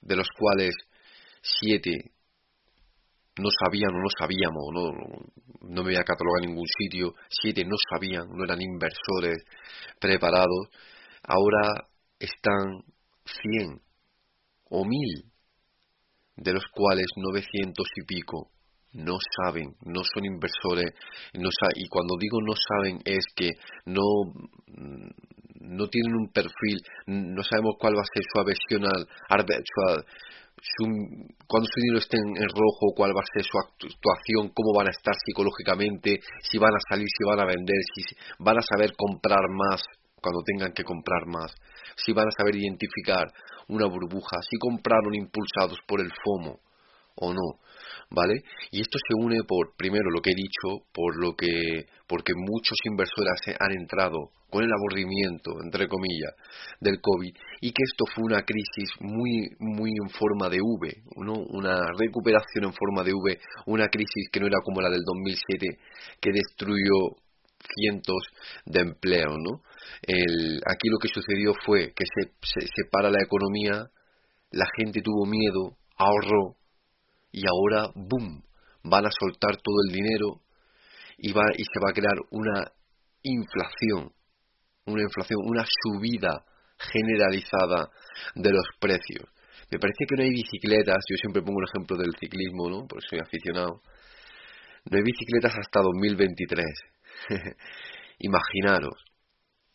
de 0.00 0.16
los 0.16 0.28
cuales 0.36 0.74
7 1.60 2.15
no 3.38 3.48
sabían 3.50 3.94
o 3.94 3.98
no 3.98 4.08
sabíamos, 4.18 4.64
no, 4.72 4.92
no 5.68 5.82
me 5.82 5.90
voy 5.90 5.96
a 5.96 6.04
catalogar 6.04 6.42
en 6.42 6.50
ningún 6.50 6.66
sitio, 6.78 7.14
siete 7.28 7.64
no 7.64 7.76
sabían, 7.90 8.28
no 8.28 8.44
eran 8.44 8.60
inversores 8.60 9.44
preparados, 10.00 10.68
ahora 11.22 11.88
están 12.18 12.82
100 13.24 13.80
o 14.70 14.84
1000, 14.84 15.24
de 16.36 16.52
los 16.52 16.64
cuales 16.72 17.06
900 17.16 17.86
y 17.96 18.04
pico 18.04 18.50
no 18.92 19.18
saben, 19.42 19.76
no 19.84 20.02
son 20.02 20.24
inversores, 20.24 20.92
no 21.34 21.50
y 21.74 21.88
cuando 21.88 22.14
digo 22.18 22.38
no 22.40 22.54
saben 22.56 23.00
es 23.04 23.24
que 23.34 23.50
no, 23.84 24.02
no 25.60 25.88
tienen 25.88 26.14
un 26.14 26.28
perfil, 26.32 26.80
no 27.06 27.42
sabemos 27.42 27.74
cuál 27.78 27.96
va 27.96 28.00
a 28.00 28.14
ser 28.14 28.22
su 28.32 28.40
aversión 28.40 28.84
al, 28.84 29.06
cuando 31.46 31.68
su 31.68 31.80
dinero 31.80 31.98
esté 31.98 32.16
en, 32.16 32.34
rojo, 32.34 32.94
cuál 32.96 33.12
va 33.16 33.20
a 33.20 33.32
ser 33.34 33.44
su 33.44 33.58
actuación, 33.58 34.50
cómo 34.54 34.72
van 34.76 34.88
a 34.88 34.90
estar 34.90 35.14
psicológicamente, 35.24 36.20
si 36.42 36.58
van 36.58 36.72
a 36.72 36.80
salir, 36.88 37.06
si 37.06 37.24
van 37.24 37.40
a 37.40 37.46
vender, 37.46 37.80
si 37.94 38.02
van 38.38 38.58
a 38.58 38.62
saber 38.62 38.92
comprar 38.96 39.44
más 39.50 39.82
cuando 40.20 40.42
tengan 40.44 40.72
que 40.72 40.82
comprar 40.82 41.26
más, 41.26 41.54
si 41.96 42.12
van 42.12 42.26
a 42.26 42.36
saber 42.36 42.56
identificar 42.56 43.26
una 43.68 43.86
burbuja, 43.86 44.40
si 44.42 44.56
compraron 44.58 45.14
impulsados 45.14 45.78
por 45.86 46.00
el 46.00 46.10
FOMO 46.10 46.60
o 47.16 47.32
no. 47.32 47.60
¿vale? 48.10 48.42
Y 48.70 48.80
esto 48.80 48.98
se 48.98 49.14
une 49.14 49.42
por, 49.46 49.74
primero, 49.76 50.10
lo 50.10 50.20
que 50.20 50.30
he 50.30 50.34
dicho, 50.34 50.86
por 50.92 51.16
lo 51.20 51.34
que, 51.34 51.86
porque 52.06 52.32
muchos 52.36 52.76
inversores 52.84 53.56
han 53.58 53.72
entrado 53.72 54.30
con 54.48 54.62
el 54.62 54.70
aburrimiento, 54.72 55.52
entre 55.62 55.88
comillas, 55.88 56.34
del 56.80 57.00
COVID, 57.00 57.34
y 57.60 57.72
que 57.72 57.82
esto 57.82 58.04
fue 58.14 58.24
una 58.24 58.42
crisis 58.42 58.90
muy, 59.00 59.48
muy 59.58 59.90
en 59.90 60.08
forma 60.10 60.48
de 60.48 60.58
V, 60.60 61.02
¿no? 61.16 61.34
Una 61.50 61.92
recuperación 61.98 62.64
en 62.64 62.72
forma 62.72 63.02
de 63.02 63.12
V, 63.12 63.38
una 63.66 63.88
crisis 63.88 64.28
que 64.30 64.40
no 64.40 64.46
era 64.46 64.58
como 64.64 64.80
la 64.80 64.88
del 64.88 65.02
2007, 65.04 65.78
que 66.20 66.30
destruyó 66.32 67.18
cientos 67.74 68.22
de 68.64 68.80
empleos, 68.80 69.36
¿no? 69.42 69.62
Aquí 70.06 70.88
lo 70.88 70.98
que 70.98 71.08
sucedió 71.08 71.52
fue 71.64 71.92
que 71.92 72.04
se, 72.04 72.30
se, 72.42 72.66
se 72.66 72.84
para 72.90 73.10
la 73.10 73.22
economía, 73.22 73.90
la 74.52 74.66
gente 74.76 75.02
tuvo 75.02 75.26
miedo, 75.26 75.76
ahorró, 75.98 76.56
y 77.32 77.42
ahora, 77.46 77.90
¡boom!, 77.94 78.42
van 78.82 79.06
a 79.06 79.10
soltar 79.10 79.56
todo 79.56 79.76
el 79.86 79.92
dinero 79.92 80.40
y, 81.18 81.32
va, 81.32 81.42
y 81.56 81.64
se 81.64 81.80
va 81.82 81.90
a 81.90 81.94
crear 81.94 82.18
una 82.30 82.72
inflación, 83.22 84.12
una 84.86 85.02
inflación, 85.02 85.40
una 85.44 85.64
subida 85.82 86.44
generalizada 86.78 87.90
de 88.34 88.50
los 88.50 88.66
precios. 88.78 89.28
Me 89.70 89.78
parece 89.78 90.06
que 90.08 90.16
no 90.16 90.22
hay 90.22 90.30
bicicletas, 90.30 91.02
yo 91.08 91.16
siempre 91.16 91.42
pongo 91.42 91.58
el 91.60 91.68
ejemplo 91.68 91.96
del 91.96 92.14
ciclismo, 92.20 92.70
¿no? 92.70 92.86
Porque 92.86 93.06
soy 93.08 93.18
aficionado. 93.18 93.82
No 94.84 94.96
hay 94.96 95.02
bicicletas 95.02 95.54
hasta 95.58 95.80
2023. 95.80 96.64
Imaginaros, 98.20 98.94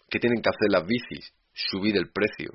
¿qué 0.10 0.20
tienen 0.20 0.41
que 0.41 0.50
hacer 0.50 0.72
las 0.72 0.86
bicis? 0.88 1.34
Subir 1.53 1.98
el 1.98 2.10
precio. 2.12 2.51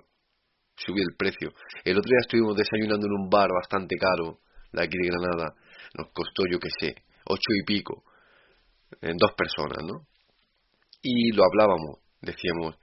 Subir 0.77 1.05
el 1.11 1.17
precio. 1.17 1.53
El 1.85 1.99
otro 1.99 2.09
día 2.09 2.21
estuvimos 2.23 2.57
desayunando 2.57 3.07
en 3.07 3.13
un 3.13 3.29
bar 3.29 3.51
bastante 3.53 3.97
caro 3.97 4.41
de 4.73 4.83
aquí 4.83 4.97
de 4.99 5.09
Granada, 5.09 5.55
nos 5.97 6.13
costó, 6.13 6.43
yo 6.51 6.59
qué 6.59 6.69
sé, 6.79 6.95
ocho 7.25 7.51
y 7.61 7.65
pico, 7.65 8.05
en 9.01 9.17
dos 9.17 9.33
personas, 9.37 9.79
¿no? 9.85 10.07
Y 11.03 11.33
lo 11.33 11.43
hablábamos, 11.45 12.01
decíamos, 12.21 12.77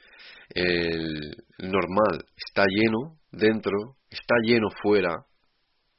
el 0.50 1.36
normal 1.60 2.26
está 2.36 2.66
lleno 2.68 3.18
dentro, 3.32 3.98
está 4.10 4.36
lleno 4.44 4.70
fuera, 4.82 5.26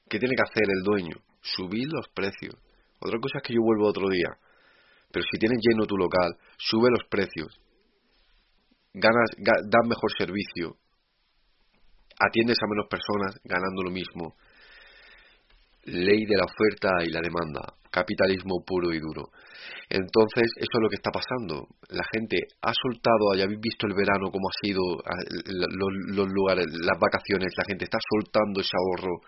¿qué 0.08 0.18
tiene 0.18 0.34
que 0.36 0.42
hacer 0.42 0.68
el 0.68 0.82
dueño? 0.82 1.16
Subir 1.40 1.86
los 1.90 2.08
precios. 2.14 2.54
Otra 3.00 3.18
cosa 3.20 3.38
es 3.38 3.42
que 3.42 3.54
yo 3.54 3.60
vuelvo 3.62 3.88
otro 3.88 4.08
día, 4.08 4.28
pero 5.12 5.24
si 5.30 5.38
tienes 5.38 5.58
lleno 5.60 5.86
tu 5.86 5.96
local, 5.96 6.36
sube 6.56 6.88
los 6.90 7.06
precios, 7.10 7.60
ganas, 8.92 9.30
das 9.36 9.86
mejor 9.86 10.10
servicio, 10.16 10.78
atiendes 12.18 12.56
a 12.62 12.70
menos 12.70 12.86
personas 12.88 13.36
ganando 13.44 13.82
lo 13.82 13.90
mismo, 13.90 14.36
ley 15.86 16.24
de 16.24 16.36
la 16.36 16.44
oferta 16.44 16.90
y 17.04 17.10
la 17.10 17.20
demanda, 17.20 17.74
capitalismo 17.90 18.62
puro 18.66 18.92
y 18.92 19.00
duro. 19.00 19.30
Entonces, 19.88 20.48
eso 20.56 20.74
es 20.74 20.82
lo 20.82 20.88
que 20.88 20.96
está 20.96 21.10
pasando. 21.10 21.68
La 21.90 22.04
gente 22.12 22.36
ha 22.62 22.72
soltado, 22.72 23.34
ya 23.36 23.44
habéis 23.44 23.60
visto 23.60 23.86
el 23.86 23.94
verano, 23.94 24.30
cómo 24.32 24.48
ha 24.48 24.56
sido 24.64 24.82
los, 25.46 26.28
lugares, 26.28 26.66
las 26.72 26.98
vacaciones, 26.98 27.52
la 27.56 27.64
gente 27.68 27.84
está 27.84 27.98
soltando 28.00 28.60
ese 28.60 28.72
ahorro 28.74 29.20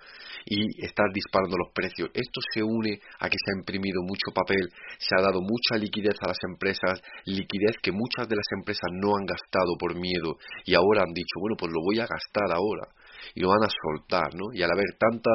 y 0.47 0.85
está 0.85 1.05
disparando 1.13 1.57
los 1.57 1.73
precios. 1.75 2.11
Esto 2.15 2.41
se 2.53 2.63
une 2.63 2.99
a 3.21 3.29
que 3.29 3.37
se 3.37 3.53
ha 3.53 3.59
imprimido 3.59 4.03
mucho 4.03 4.33
papel, 4.35 4.65
se 4.99 5.15
ha 5.19 5.23
dado 5.23 5.41
mucha 5.41 5.77
liquidez 5.77 6.17
a 6.21 6.29
las 6.29 6.39
empresas, 6.49 7.03
liquidez 7.27 7.77
que 7.83 7.93
muchas 7.93 8.29
de 8.29 8.37
las 8.37 8.49
empresas 8.57 8.91
no 8.93 9.17
han 9.17 9.27
gastado 9.27 9.77
por 9.79 9.95
miedo 9.95 10.39
y 10.65 10.75
ahora 10.75 11.05
han 11.07 11.13
dicho, 11.13 11.39
bueno, 11.41 11.57
pues 11.59 11.71
lo 11.73 11.81
voy 11.83 12.01
a 12.01 12.09
gastar 12.09 12.51
ahora 12.51 12.89
y 13.35 13.41
lo 13.41 13.49
van 13.49 13.65
a 13.65 13.71
soltar, 13.71 14.35
¿no? 14.35 14.53
Y 14.53 14.63
al 14.63 14.71
haber 14.71 14.97
tanta, 14.99 15.31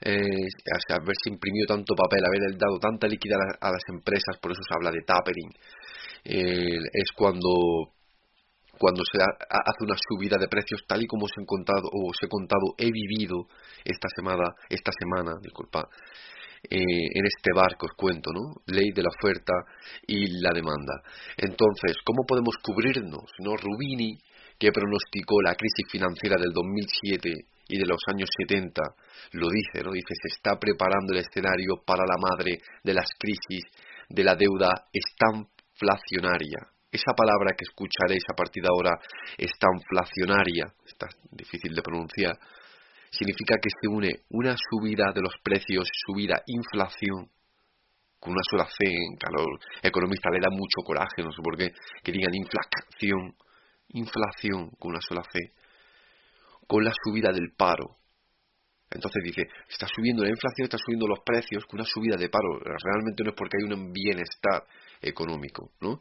eh, 0.00 0.46
haberse 0.88 1.28
imprimido 1.30 1.66
tanto 1.66 1.94
papel, 1.94 2.20
haber 2.24 2.56
dado 2.58 2.78
tanta 2.78 3.06
liquidez 3.06 3.38
a, 3.60 3.70
las 3.70 3.82
empresas, 3.88 4.38
por 4.40 4.52
eso 4.52 4.60
se 4.62 4.74
habla 4.74 4.90
de 4.90 5.02
tapering, 5.06 5.50
eh, 6.24 6.78
es 6.92 7.10
cuando 7.16 7.92
cuando 8.78 9.02
se 9.04 9.22
hace 9.22 9.84
una 9.84 9.94
subida 9.94 10.36
de 10.38 10.48
precios 10.48 10.82
tal 10.88 11.02
y 11.02 11.06
como 11.06 11.26
os 11.26 11.32
he 11.38 11.46
contado 11.46 11.86
o 11.92 12.10
os 12.10 12.16
he 12.20 12.26
contado 12.26 12.74
he 12.78 12.90
vivido 12.90 13.46
esta 13.84 14.08
semana 14.16 14.42
esta 14.68 14.90
semana 14.98 15.38
disculpa 15.40 15.88
eh, 16.68 16.78
en 16.78 17.24
este 17.26 17.50
barco 17.54 17.86
os 17.86 17.94
cuento 17.96 18.30
no 18.32 18.62
ley 18.66 18.90
de 18.94 19.02
la 19.02 19.10
oferta 19.10 19.52
y 20.06 20.40
la 20.40 20.50
demanda. 20.54 20.94
Entonces 21.36 21.96
cómo 22.04 22.22
podemos 22.26 22.56
cubrirnos 22.62 23.30
no 23.40 23.56
Rubini 23.56 24.16
que 24.58 24.72
pronosticó 24.72 25.40
la 25.42 25.54
crisis 25.54 25.90
financiera 25.90 26.36
del 26.36 26.52
2007 26.52 27.30
y 27.68 27.78
de 27.78 27.86
los 27.86 28.00
años 28.08 28.28
70, 28.46 28.80
lo 29.32 29.48
dice, 29.48 29.84
¿no? 29.84 29.92
Dice, 29.92 30.14
se 30.20 30.34
está 30.34 30.58
preparando 30.58 31.12
el 31.12 31.20
escenario 31.20 31.82
para 31.86 32.04
la 32.04 32.18
madre 32.20 32.60
de 32.82 32.94
las 32.94 33.08
crisis 33.18 33.64
de 34.08 34.24
la 34.24 34.34
deuda 34.34 34.70
estanflacionaria. 34.92 36.68
Esa 36.90 37.12
palabra 37.16 37.56
que 37.56 37.64
escucharéis 37.64 38.24
a 38.30 38.36
partir 38.36 38.62
de 38.62 38.68
ahora, 38.68 38.92
estanflacionaria, 39.38 40.66
está 40.84 41.08
difícil 41.30 41.74
de 41.74 41.80
pronunciar, 41.80 42.36
significa 43.10 43.56
que 43.56 43.70
se 43.70 43.88
une 43.88 44.10
una 44.30 44.54
subida 44.56 45.12
de 45.14 45.22
los 45.22 45.34
precios, 45.42 45.88
subida 46.06 46.42
inflación, 46.46 47.30
con 48.22 48.32
una 48.32 48.42
sola 48.48 48.66
C, 48.66 48.86
en 48.86 49.16
calor 49.16 49.58
economista 49.82 50.30
le 50.30 50.38
da 50.38 50.48
mucho 50.50 50.86
coraje, 50.86 51.24
no 51.24 51.32
sé 51.32 51.42
por 51.42 51.56
qué, 51.56 51.72
que 52.04 52.12
digan 52.12 52.34
inflación, 52.34 53.34
inflación 53.92 54.70
con 54.78 54.92
una 54.92 55.00
sola 55.00 55.22
C, 55.22 55.52
con 56.66 56.84
la 56.84 56.92
subida 57.04 57.32
del 57.32 57.52
paro. 57.56 57.96
Entonces 58.90 59.22
dice, 59.24 59.42
está 59.68 59.86
subiendo 59.86 60.22
la 60.22 60.30
inflación, 60.30 60.64
está 60.64 60.76
subiendo 60.76 61.06
los 61.06 61.20
precios, 61.24 61.64
con 61.64 61.80
una 61.80 61.88
subida 61.88 62.16
de 62.16 62.28
paro. 62.28 62.60
Realmente 62.60 63.24
no 63.24 63.30
es 63.30 63.36
porque 63.36 63.56
hay 63.56 63.72
un 63.72 63.92
bienestar 63.92 64.64
económico. 65.00 65.72
¿no? 65.80 66.00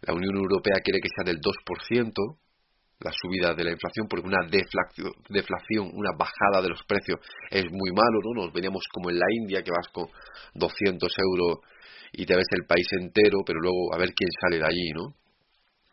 La 0.00 0.14
Unión 0.14 0.36
Europea 0.36 0.80
quiere 0.82 1.00
que 1.00 1.08
sea 1.14 1.30
del 1.30 1.40
2%, 1.40 2.38
la 3.00 3.12
subida 3.12 3.54
de 3.54 3.64
la 3.64 3.72
inflación, 3.72 4.06
porque 4.08 4.26
una 4.26 4.46
deflación, 4.48 5.90
una 5.92 6.12
bajada 6.16 6.62
de 6.62 6.68
los 6.68 6.82
precios 6.84 7.18
es 7.50 7.64
muy 7.70 7.90
malo, 7.90 8.20
¿no? 8.22 8.44
Nos 8.44 8.52
veníamos 8.52 8.84
como 8.92 9.10
en 9.10 9.18
la 9.18 9.26
India, 9.42 9.62
que 9.62 9.72
vas 9.72 9.88
con 9.92 10.06
200 10.54 11.12
euros 11.18 11.58
y 12.12 12.24
te 12.24 12.36
ves 12.36 12.46
el 12.52 12.64
país 12.64 12.86
entero, 13.00 13.38
pero 13.44 13.58
luego 13.60 13.92
a 13.92 13.98
ver 13.98 14.14
quién 14.14 14.30
sale 14.40 14.58
de 14.58 14.66
allí, 14.66 14.90
¿no? 14.94 15.14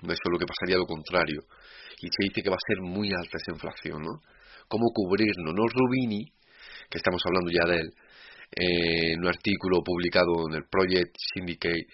Eso 0.04 0.12
es 0.26 0.32
lo 0.32 0.40
que 0.40 0.46
pasaría 0.46 0.78
lo 0.78 0.86
contrario. 0.86 1.42
Y 2.02 2.08
se 2.08 2.30
dice 2.30 2.42
que 2.42 2.50
va 2.50 2.56
a 2.56 2.68
ser 2.68 2.82
muy 2.82 3.10
alta 3.10 3.38
esa 3.38 3.52
inflación, 3.52 4.02
¿no? 4.02 4.22
¿Cómo 4.68 4.92
cubrirnos? 4.94 5.54
¿No? 5.54 5.68
Rubini, 5.68 6.26
que 6.90 6.98
estamos 6.98 7.22
hablando 7.26 7.52
ya 7.52 7.70
de 7.70 7.82
él, 7.82 7.94
eh, 8.56 9.14
en 9.14 9.20
un 9.20 9.28
artículo 9.28 9.82
publicado 9.84 10.48
en 10.50 10.56
el 10.56 10.64
Project 10.70 11.16
Syndicate, 11.34 11.88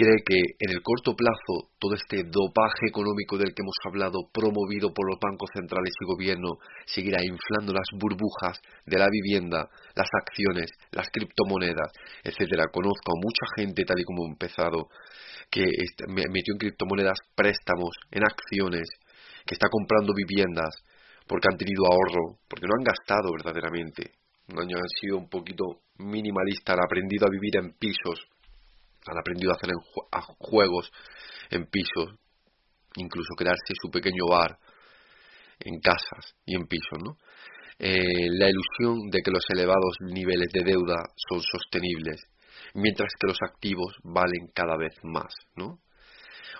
cree 0.00 0.24
que 0.24 0.40
en 0.58 0.70
el 0.72 0.80
corto 0.82 1.12
plazo 1.14 1.68
todo 1.78 1.92
este 1.92 2.24
dopaje 2.24 2.88
económico 2.88 3.36
del 3.36 3.52
que 3.52 3.60
hemos 3.60 3.76
hablado, 3.84 4.32
promovido 4.32 4.94
por 4.96 5.04
los 5.04 5.20
bancos 5.20 5.50
centrales 5.52 5.92
y 5.92 6.08
gobierno, 6.08 6.56
seguirá 6.86 7.20
inflando 7.20 7.74
las 7.76 7.84
burbujas 8.00 8.56
de 8.86 8.98
la 8.98 9.08
vivienda, 9.12 9.68
las 9.94 10.08
acciones, 10.24 10.72
las 10.92 11.10
criptomonedas, 11.12 11.92
etcétera. 12.24 12.72
Conozco 12.72 13.12
a 13.12 13.20
mucha 13.20 13.44
gente, 13.56 13.84
tal 13.84 14.00
y 14.00 14.04
como 14.04 14.24
he 14.24 14.32
empezado, 14.32 14.88
que 15.50 15.68
metió 16.08 16.54
en 16.54 16.58
criptomonedas 16.58 17.18
préstamos, 17.36 17.92
en 18.10 18.24
acciones, 18.24 18.88
que 19.44 19.54
está 19.54 19.68
comprando 19.68 20.14
viviendas 20.16 20.80
porque 21.28 21.48
han 21.52 21.58
tenido 21.58 21.84
ahorro, 21.84 22.40
porque 22.48 22.66
no 22.66 22.74
han 22.78 22.84
gastado 22.88 23.32
verdaderamente. 23.36 24.16
Un 24.48 24.64
año 24.64 24.78
han 24.78 24.90
sido 24.98 25.18
un 25.18 25.28
poquito 25.28 25.84
minimalistas, 25.98 26.74
han 26.74 26.84
aprendido 26.84 27.26
a 27.26 27.30
vivir 27.30 27.56
en 27.56 27.72
pisos, 27.78 28.26
han 29.06 29.18
aprendido 29.18 29.52
a 29.52 29.56
hacer 29.56 29.70
juegos 30.38 30.90
en 31.50 31.66
pisos, 31.66 32.14
incluso 32.96 33.34
crearse 33.36 33.74
su 33.80 33.90
pequeño 33.90 34.26
bar 34.28 34.58
en 35.60 35.80
casas 35.80 36.34
y 36.44 36.56
en 36.56 36.66
pisos, 36.66 36.98
¿no? 37.02 37.16
Eh, 37.78 38.28
la 38.38 38.50
ilusión 38.50 39.08
de 39.10 39.22
que 39.22 39.30
los 39.30 39.44
elevados 39.48 39.96
niveles 40.00 40.48
de 40.52 40.64
deuda 40.64 40.96
son 41.28 41.40
sostenibles, 41.40 42.20
mientras 42.74 43.08
que 43.18 43.28
los 43.28 43.38
activos 43.42 43.96
valen 44.04 44.48
cada 44.54 44.76
vez 44.76 44.94
más, 45.02 45.32
¿no? 45.56 45.80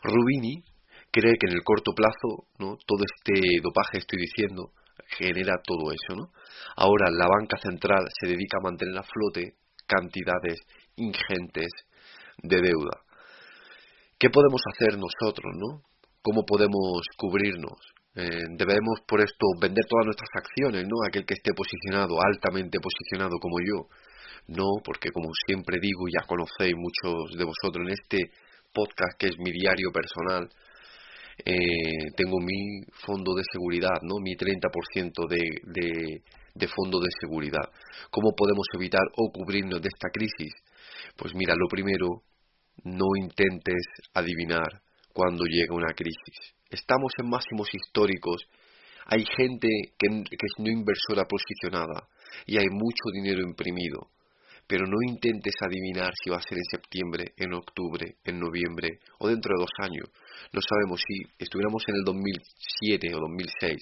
Rubini 0.03 0.63
cree 1.11 1.35
que 1.39 1.51
en 1.51 1.57
el 1.57 1.63
corto 1.63 1.93
plazo, 1.93 2.47
¿no? 2.59 2.77
Todo 2.87 3.05
este 3.05 3.61
dopaje, 3.63 3.99
estoy 3.99 4.21
diciendo, 4.21 4.73
genera 5.19 5.61
todo 5.65 5.93
eso, 5.93 6.17
¿no? 6.17 6.33
Ahora 6.77 7.11
la 7.11 7.27
banca 7.27 7.59
central 7.59 8.07
se 8.19 8.29
dedica 8.29 8.59
a 8.59 8.71
mantener 8.71 8.97
a 8.97 9.03
flote 9.03 9.57
cantidades 9.87 10.61
ingentes 10.97 11.69
de 12.43 12.57
deuda. 12.57 13.03
¿Qué 14.19 14.29
podemos 14.31 14.61
hacer 14.75 14.99
nosotros, 14.99 15.53
no? 15.57 15.83
¿Cómo 16.23 16.45
podemos 16.45 17.03
cubrirnos? 17.17 17.79
Eh, 18.15 18.45
debemos 18.59 19.01
por 19.07 19.21
esto 19.21 19.47
vender 19.61 19.85
todas 19.89 20.05
nuestras 20.05 20.29
acciones, 20.35 20.85
¿no? 20.85 20.97
Aquel 21.07 21.25
que 21.25 21.35
esté 21.35 21.53
posicionado, 21.55 22.17
altamente 22.21 22.79
posicionado 22.81 23.39
como 23.41 23.57
yo. 23.61 23.89
No, 24.49 24.67
porque 24.85 25.11
como 25.11 25.31
siempre 25.47 25.79
digo, 25.81 26.05
ya 26.13 26.27
conocéis 26.27 26.75
muchos 26.77 27.39
de 27.39 27.45
vosotros 27.45 27.87
en 27.87 27.93
este 27.93 28.33
podcast 28.75 29.17
que 29.19 29.29
es 29.29 29.39
mi 29.39 29.53
diario 29.53 29.91
personal, 29.93 30.49
eh, 31.45 32.13
tengo 32.17 32.39
mi 32.41 32.83
fondo 33.07 33.35
de 33.35 33.43
seguridad, 33.51 34.03
¿no? 34.03 34.19
Mi 34.21 34.37
30% 34.37 35.29
de, 35.29 35.41
de, 35.65 36.23
de 36.55 36.69
fondo 36.69 37.01
de 37.01 37.09
seguridad. 37.21 37.65
¿Cómo 38.11 38.35
podemos 38.37 38.67
evitar 38.75 39.03
o 39.17 39.31
cubrirnos 39.33 39.81
de 39.81 39.89
esta 39.89 40.11
crisis? 40.13 40.53
Pues 41.21 41.35
mira, 41.35 41.55
lo 41.55 41.69
primero 41.69 42.23
no 42.85 43.05
intentes 43.21 43.85
adivinar 44.15 44.81
cuando 45.13 45.45
llega 45.45 45.77
una 45.77 45.93
crisis. 45.93 46.57
Estamos 46.71 47.13
en 47.19 47.29
máximos 47.29 47.69
históricos. 47.75 48.49
Hay 49.05 49.27
gente 49.37 49.69
que, 49.99 50.07
es 50.09 50.53
no 50.57 50.71
inversora 50.71 51.29
posicionada 51.29 52.09
y 52.47 52.57
hay 52.57 52.65
mucho 52.71 53.13
dinero 53.13 53.43
imprimido. 53.43 54.09
Pero 54.67 54.87
no 54.87 54.97
intentes 55.07 55.53
adivinar 55.61 56.11
si 56.25 56.31
va 56.31 56.39
a 56.39 56.49
ser 56.49 56.57
en 56.57 56.65
septiembre, 56.71 57.35
en 57.37 57.53
octubre, 57.53 58.17
en 58.25 58.41
noviembre 58.41 59.01
o 59.19 59.29
dentro 59.29 59.53
de 59.55 59.61
dos 59.61 59.73
años. 59.83 60.09
No 60.55 60.61
sabemos 60.63 61.03
si 61.07 61.21
estuviéramos 61.39 61.83
en 61.87 61.97
el 61.97 62.05
2007 62.05 63.15
o 63.15 63.19
2006, 63.21 63.77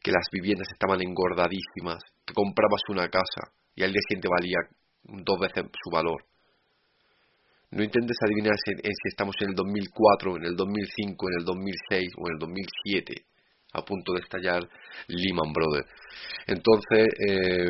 que 0.00 0.12
las 0.12 0.26
viviendas 0.30 0.68
estaban 0.70 1.02
engordadísimas, 1.02 2.04
que 2.24 2.34
comprabas 2.34 2.82
una 2.88 3.08
casa 3.08 3.50
y 3.74 3.82
al 3.82 3.90
día 3.90 4.02
siguiente 4.06 4.28
valía 4.28 4.58
dos 5.04 5.38
veces 5.38 5.64
su 5.82 5.90
valor. 5.90 6.24
No 7.72 7.84
intentes 7.84 8.16
adivinar 8.24 8.54
si, 8.64 8.72
estamos 9.08 9.36
en 9.40 9.50
el 9.50 9.54
2004, 9.54 10.36
en 10.38 10.44
el 10.44 10.56
2005, 10.56 11.26
en 11.28 11.38
el 11.38 11.44
2006 11.44 12.08
o 12.18 12.26
en 12.26 12.32
el 12.34 12.38
2007, 12.40 13.24
a 13.74 13.84
punto 13.84 14.12
de 14.12 14.20
estallar 14.20 14.68
Lehman 15.06 15.52
Brothers. 15.52 15.88
Entonces, 16.48 17.06
eh, 17.28 17.68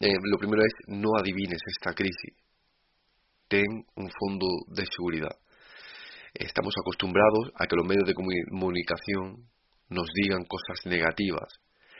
eh, 0.00 0.14
lo 0.22 0.38
primero 0.38 0.62
es 0.62 0.72
no 0.86 1.10
adivines 1.18 1.60
esta 1.76 1.92
crisis. 1.92 2.34
Ten 3.48 3.66
un 3.96 4.10
fondo 4.18 4.46
de 4.68 4.86
seguridad. 4.86 5.36
Estamos 6.32 6.72
acostumbrados 6.80 7.52
a 7.54 7.66
que 7.66 7.76
los 7.76 7.86
medios 7.86 8.06
de 8.06 8.14
comunicación 8.14 9.44
nos 9.90 10.08
digan 10.14 10.44
cosas 10.44 10.86
negativas. 10.86 11.48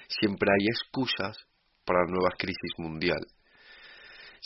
Siempre 0.08 0.48
hay 0.50 0.66
excusas 0.68 1.36
para 1.84 2.00
la 2.04 2.10
nueva 2.10 2.30
crisis 2.38 2.72
mundial 2.78 3.20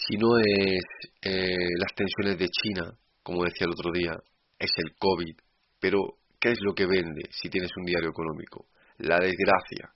si 0.07 0.17
no 0.17 0.39
es 0.39 0.85
eh, 1.23 1.57
las 1.79 1.95
tensiones 1.95 2.39
de 2.39 2.49
China, 2.49 2.93
como 3.23 3.45
decía 3.45 3.67
el 3.67 3.73
otro 3.73 3.91
día, 3.93 4.13
es 4.59 4.71
el 4.77 4.97
COVID. 4.99 5.37
Pero, 5.79 5.99
¿qué 6.41 6.51
es 6.53 6.59
lo 6.63 6.75
que 6.75 6.87
vende 6.87 7.23
si 7.31 7.49
tienes 7.49 7.71
un 7.77 7.85
diario 7.85 8.11
económico? 8.11 8.67
La 8.99 9.19
desgracia. 9.19 9.91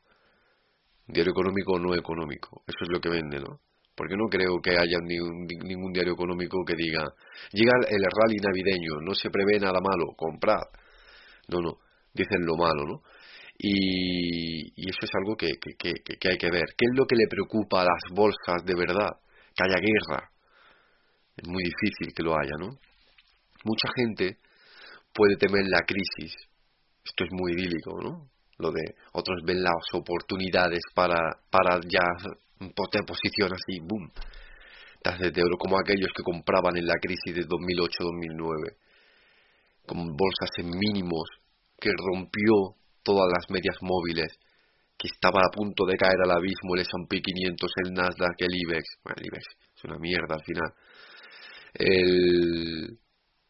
Diario 1.06 1.32
económico 1.32 1.72
o 1.74 1.78
no 1.78 1.94
económico. 1.94 2.62
Eso 2.66 2.78
es 2.82 2.88
lo 2.90 3.00
que 3.00 3.08
vende, 3.08 3.38
¿no? 3.40 3.60
Porque 3.94 4.16
no 4.16 4.28
creo 4.28 4.60
que 4.62 4.72
haya 4.72 4.98
ningún 5.00 5.92
diario 5.92 6.12
económico 6.12 6.58
que 6.66 6.74
diga, 6.76 7.02
llega 7.52 7.72
el 7.88 8.02
rally 8.02 8.36
navideño, 8.42 9.00
no 9.00 9.14
se 9.14 9.30
prevé 9.30 9.58
nada 9.58 9.80
malo, 9.80 10.12
comprad. 10.16 10.60
No, 11.48 11.60
no, 11.60 11.78
dicen 12.12 12.44
lo 12.44 12.56
malo, 12.56 12.84
¿no? 12.84 13.02
Y, 13.58 14.68
y 14.76 14.90
eso 14.90 14.98
es 15.00 15.10
algo 15.14 15.34
que, 15.34 15.52
que, 15.58 15.92
que 16.18 16.28
hay 16.28 16.36
que 16.36 16.50
ver. 16.50 16.66
¿Qué 16.76 16.84
es 16.84 16.94
lo 16.94 17.06
que 17.06 17.16
le 17.16 17.26
preocupa 17.26 17.80
a 17.80 17.84
las 17.84 18.02
bolsas 18.14 18.64
de 18.66 18.74
verdad? 18.74 19.16
Que 19.56 19.64
haya 19.64 19.80
guerra. 19.80 20.30
Es 21.36 21.48
muy 21.48 21.62
difícil 21.64 22.14
que 22.14 22.22
lo 22.22 22.38
haya, 22.38 22.56
¿no? 22.58 22.78
Mucha 23.64 23.88
gente 23.96 24.38
puede 25.12 25.36
temer 25.36 25.64
la 25.66 25.80
crisis. 25.86 26.34
Esto 27.04 27.24
es 27.24 27.30
muy 27.32 27.52
idílico, 27.52 28.00
¿no? 28.02 28.28
Lo 28.58 28.70
de 28.70 28.82
otros 29.12 29.42
ven 29.44 29.62
las 29.62 29.84
oportunidades 29.92 30.80
para, 30.94 31.18
para 31.50 31.80
ya 31.88 32.04
poner 32.58 33.04
posición 33.06 33.52
así, 33.52 33.80
boom, 33.80 34.10
de 35.04 35.42
oro, 35.42 35.56
como 35.58 35.78
aquellos 35.78 36.10
que 36.16 36.22
compraban 36.22 36.76
en 36.76 36.86
la 36.86 36.94
crisis 37.00 37.34
de 37.34 37.46
2008-2009, 37.46 38.76
con 39.86 39.98
bolsas 39.98 40.50
en 40.58 40.70
mínimos, 40.70 41.28
que 41.78 41.90
rompió 41.90 42.74
todas 43.02 43.28
las 43.30 43.50
medias 43.50 43.76
móviles 43.82 44.26
que 44.98 45.08
estaba 45.12 45.40
a 45.40 45.52
punto 45.52 45.84
de 45.84 45.96
caer 45.96 46.16
al 46.24 46.30
abismo 46.30 46.74
el 46.74 46.80
S&P 46.82 47.20
500, 47.20 47.70
el 47.84 47.92
Nasdaq, 47.92 48.36
el 48.38 48.54
IBEX. 48.54 48.84
Bueno, 49.04 49.16
el 49.20 49.26
IBEX 49.26 49.44
es 49.76 49.84
una 49.84 49.98
mierda 49.98 50.34
al 50.34 50.44
final. 50.44 50.72
El... 51.74 52.98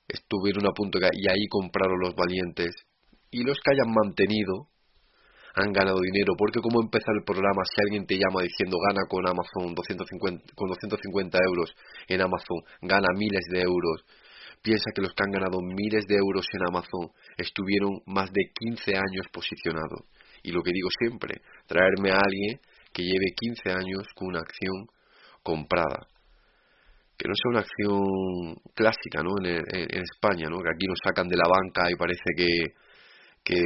Estuvieron 0.09 0.67
a 0.67 0.71
punto 0.71 0.99
de 0.99 1.03
caer 1.03 1.15
y 1.15 1.29
ahí 1.29 1.47
compraron 1.49 1.99
los 2.01 2.15
valientes. 2.15 2.75
Y 3.31 3.43
los 3.43 3.59
que 3.59 3.75
hayan 3.75 3.93
mantenido 3.93 4.69
han 5.57 5.73
ganado 5.73 5.99
dinero, 6.01 6.35
porque 6.37 6.61
como 6.61 6.83
empezó 6.83 7.11
el 7.17 7.25
programa, 7.25 7.63
si 7.65 7.81
alguien 7.81 8.07
te 8.07 8.15
llama 8.15 8.43
diciendo 8.43 8.77
gana 8.79 9.09
con 9.09 9.27
Amazon 9.27 9.75
250, 9.75 10.53
con 10.55 10.69
250 10.69 11.39
euros 11.49 11.75
en 12.09 12.21
Amazon, 12.21 12.61
gana 12.83 13.09
miles 13.17 13.45
de 13.51 13.63
euros, 13.63 14.05
piensa 14.61 14.91
que 14.95 15.01
los 15.01 15.15
que 15.15 15.25
han 15.25 15.33
ganado 15.33 15.59
miles 15.63 16.05
de 16.07 16.17
euros 16.17 16.45
en 16.53 16.69
Amazon 16.69 17.11
estuvieron 17.39 18.03
más 18.05 18.31
de 18.33 18.53
15 18.53 18.97
años 18.97 19.27
posicionados. 19.33 20.05
Y 20.47 20.53
lo 20.53 20.63
que 20.63 20.71
digo 20.73 20.89
siempre, 20.97 21.43
traerme 21.67 22.13
a 22.13 22.23
alguien 22.23 22.61
que 22.93 23.03
lleve 23.03 23.35
15 23.35 23.69
años 23.71 24.07
con 24.15 24.29
una 24.29 24.39
acción 24.39 24.87
comprada. 25.43 26.07
Que 27.19 27.27
no 27.27 27.35
sea 27.35 27.51
una 27.51 27.61
acción 27.67 28.55
clásica, 28.73 29.25
¿no? 29.25 29.35
En, 29.43 29.59
en, 29.75 30.03
España, 30.03 30.47
¿no? 30.49 30.63
Que 30.63 30.71
aquí 30.71 30.87
nos 30.87 31.01
sacan 31.03 31.27
de 31.27 31.37
la 31.37 31.49
banca 31.51 31.91
y 31.91 31.97
parece 31.97 32.31
que, 32.37 32.47
que, 33.43 33.61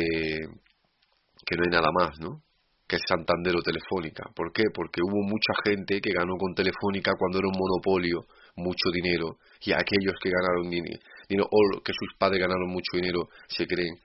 que 1.44 1.56
no 1.56 1.62
hay 1.66 1.70
nada 1.70 1.90
más, 1.92 2.18
¿no? 2.18 2.40
Que 2.88 2.96
es 2.96 3.02
Santander 3.06 3.54
o 3.56 3.62
Telefónica. 3.62 4.24
¿Por 4.34 4.50
qué? 4.50 4.64
Porque 4.72 5.02
hubo 5.04 5.20
mucha 5.28 5.52
gente 5.62 6.00
que 6.00 6.14
ganó 6.14 6.38
con 6.38 6.54
Telefónica 6.54 7.12
cuando 7.18 7.40
era 7.40 7.48
un 7.48 7.58
monopolio, 7.60 8.24
mucho 8.56 8.88
dinero, 8.90 9.36
y 9.60 9.72
aquellos 9.72 10.16
que 10.22 10.30
ganaron 10.30 10.70
dinero, 10.70 11.44
o 11.44 11.82
que 11.82 11.92
sus 11.92 12.16
padres 12.16 12.40
ganaron 12.40 12.70
mucho 12.70 12.96
dinero, 12.96 13.28
se 13.48 13.66
creen 13.66 14.00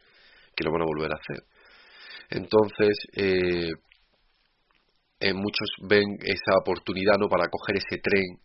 que 0.54 0.64
lo 0.66 0.74
van 0.74 0.82
a 0.82 0.86
volver 0.86 1.12
a 1.14 1.16
hacer. 1.16 1.55
Entonces, 2.30 2.98
eh, 3.14 3.72
eh, 5.20 5.34
muchos 5.34 5.70
ven 5.88 6.06
esa 6.22 6.58
oportunidad 6.60 7.18
¿no? 7.20 7.30
para 7.30 7.48
coger 7.50 7.78
ese 7.78 8.02
tren 8.02 8.40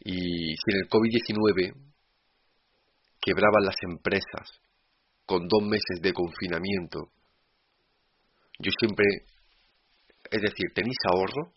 y 0.00 0.54
si 0.56 0.70
en 0.72 0.78
el 0.82 0.88
COVID-19 0.88 1.74
quebraban 3.20 3.64
las 3.64 3.76
empresas 3.82 4.60
con 5.26 5.46
dos 5.48 5.62
meses 5.62 6.00
de 6.00 6.12
confinamiento, 6.12 7.10
yo 8.60 8.70
siempre, 8.78 9.04
es 10.30 10.42
decir, 10.42 10.72
¿tenéis 10.74 10.96
ahorro? 11.12 11.52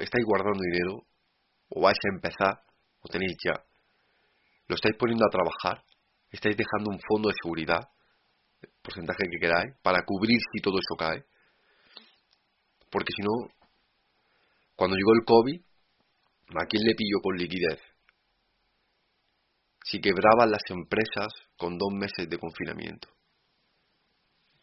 ¿Estáis 0.00 0.24
guardando 0.24 0.60
dinero? 0.60 1.04
¿O 1.68 1.82
vais 1.82 1.98
a 1.98 2.14
empezar? 2.14 2.62
¿O 3.02 3.08
tenéis 3.08 3.36
ya? 3.44 3.62
¿Lo 4.66 4.74
estáis 4.74 4.96
poniendo 4.96 5.24
a 5.24 5.30
trabajar? 5.30 5.84
¿Estáis 6.30 6.56
dejando 6.56 6.90
un 6.90 7.00
fondo 7.06 7.28
de 7.28 7.34
seguridad? 7.42 7.88
Porcentaje 8.82 9.24
que 9.30 9.38
queráis, 9.38 9.74
para 9.82 10.04
cubrir 10.04 10.38
si 10.52 10.60
todo 10.62 10.78
eso 10.78 10.96
cae. 10.98 11.24
Porque 12.90 13.12
si 13.14 13.22
no, 13.22 13.52
cuando 14.76 14.96
llegó 14.96 15.12
el 15.14 15.24
COVID, 15.24 15.60
¿a 16.60 16.66
quién 16.66 16.82
le 16.84 16.94
pilló 16.94 17.20
con 17.22 17.36
liquidez? 17.36 17.80
si 19.84 20.00
quebraban 20.00 20.50
las 20.50 20.62
empresas 20.68 21.32
con 21.56 21.78
dos 21.78 21.92
meses 21.92 22.28
de 22.28 22.38
confinamiento. 22.38 23.08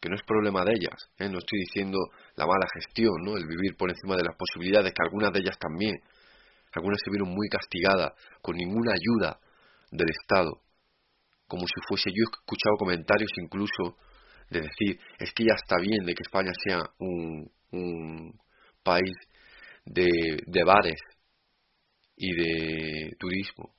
Que 0.00 0.08
no 0.08 0.14
es 0.14 0.22
problema 0.22 0.64
de 0.64 0.72
ellas, 0.72 1.10
¿eh? 1.18 1.28
no 1.28 1.38
estoy 1.38 1.58
diciendo 1.60 1.98
la 2.36 2.46
mala 2.46 2.66
gestión, 2.72 3.14
¿no? 3.24 3.36
el 3.36 3.46
vivir 3.46 3.76
por 3.76 3.90
encima 3.90 4.16
de 4.16 4.22
las 4.22 4.36
posibilidades, 4.36 4.92
que 4.92 5.04
algunas 5.04 5.32
de 5.32 5.40
ellas 5.40 5.58
también, 5.58 5.96
algunas 6.72 6.98
se 7.04 7.10
vieron 7.10 7.30
muy 7.30 7.48
castigadas, 7.48 8.12
con 8.40 8.56
ninguna 8.56 8.92
ayuda 8.92 9.40
del 9.90 10.08
Estado, 10.08 10.62
como 11.48 11.66
si 11.66 11.80
fuese, 11.88 12.10
yo 12.10 12.22
he 12.22 12.30
escuchado 12.30 12.76
comentarios 12.78 13.30
incluso 13.42 13.96
de 14.50 14.60
decir, 14.60 15.00
es 15.18 15.32
que 15.32 15.44
ya 15.44 15.54
está 15.54 15.76
bien 15.80 16.04
de 16.04 16.14
que 16.14 16.22
España 16.22 16.52
sea 16.64 16.80
un, 16.98 17.50
país 18.82 19.12
de, 19.84 20.08
de 20.46 20.64
bares 20.64 21.00
y 22.16 22.32
de 22.32 23.10
turismo. 23.18 23.74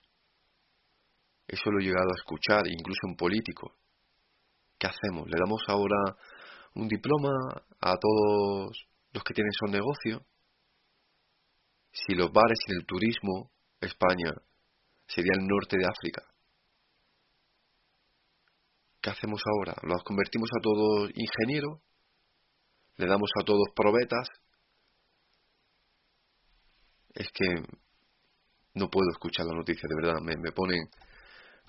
Eso 1.48 1.72
lo 1.72 1.80
he 1.80 1.84
llegado 1.84 2.10
a 2.12 2.20
escuchar, 2.20 2.68
incluso 2.68 3.08
en 3.08 3.16
políticos. 3.16 3.72
¿Qué 4.78 4.88
hacemos? 4.88 5.28
¿Le 5.28 5.38
damos 5.40 5.64
ahora 5.68 5.98
un 6.76 6.88
diploma 6.88 7.32
a 7.82 7.98
todos 7.98 8.88
los 9.12 9.24
que 9.24 9.34
tienen 9.34 9.52
su 9.52 9.66
negocio? 9.66 10.26
Si 11.92 12.14
los 12.14 12.32
bares 12.32 12.60
y 12.68 12.74
el 12.74 12.86
turismo, 12.86 13.52
España, 13.82 14.32
sería 15.08 15.32
el 15.40 15.48
norte 15.48 15.78
de 15.78 15.86
África. 15.86 16.24
¿Qué 19.10 19.14
hacemos 19.14 19.42
ahora? 19.44 19.74
¿Los 19.82 20.04
convertimos 20.04 20.52
a 20.56 20.62
todos 20.62 21.10
ingenieros? 21.16 21.82
¿Le 22.98 23.08
damos 23.08 23.32
a 23.42 23.44
todos 23.44 23.66
probetas? 23.76 24.28
Es 27.16 27.28
que 27.34 27.56
no 28.76 28.88
puedo 28.88 29.10
escuchar 29.12 29.48
la 29.48 29.56
noticia, 29.56 29.90
de 29.90 29.96
verdad, 29.96 30.22
me, 30.22 30.36
me 30.38 30.52
ponen 30.52 30.82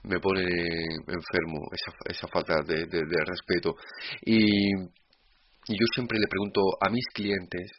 me 0.03 0.21
pone 0.21 0.43
enfermo 0.43 1.67
esa, 1.73 1.97
esa 2.05 2.29
falta 2.29 2.57
de, 2.63 2.85
respeto. 3.25 3.75
Y, 4.21 4.75
y, 4.77 5.79
yo 5.79 5.87
siempre 5.95 6.19
le 6.19 6.29
pregunto 6.29 6.61
a 6.79 6.91
mis 6.91 7.07
clientes, 7.15 7.73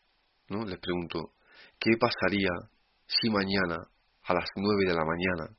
¿no? 0.49 0.65
Les 0.65 0.79
pregunto, 0.79 1.33
¿qué 1.79 1.91
pasaría 1.99 2.49
si 3.05 3.29
mañana 3.29 3.77
a 4.23 4.33
las 4.33 4.49
nueve 4.55 4.85
de 4.87 4.95
la 4.95 5.05
mañana 5.05 5.55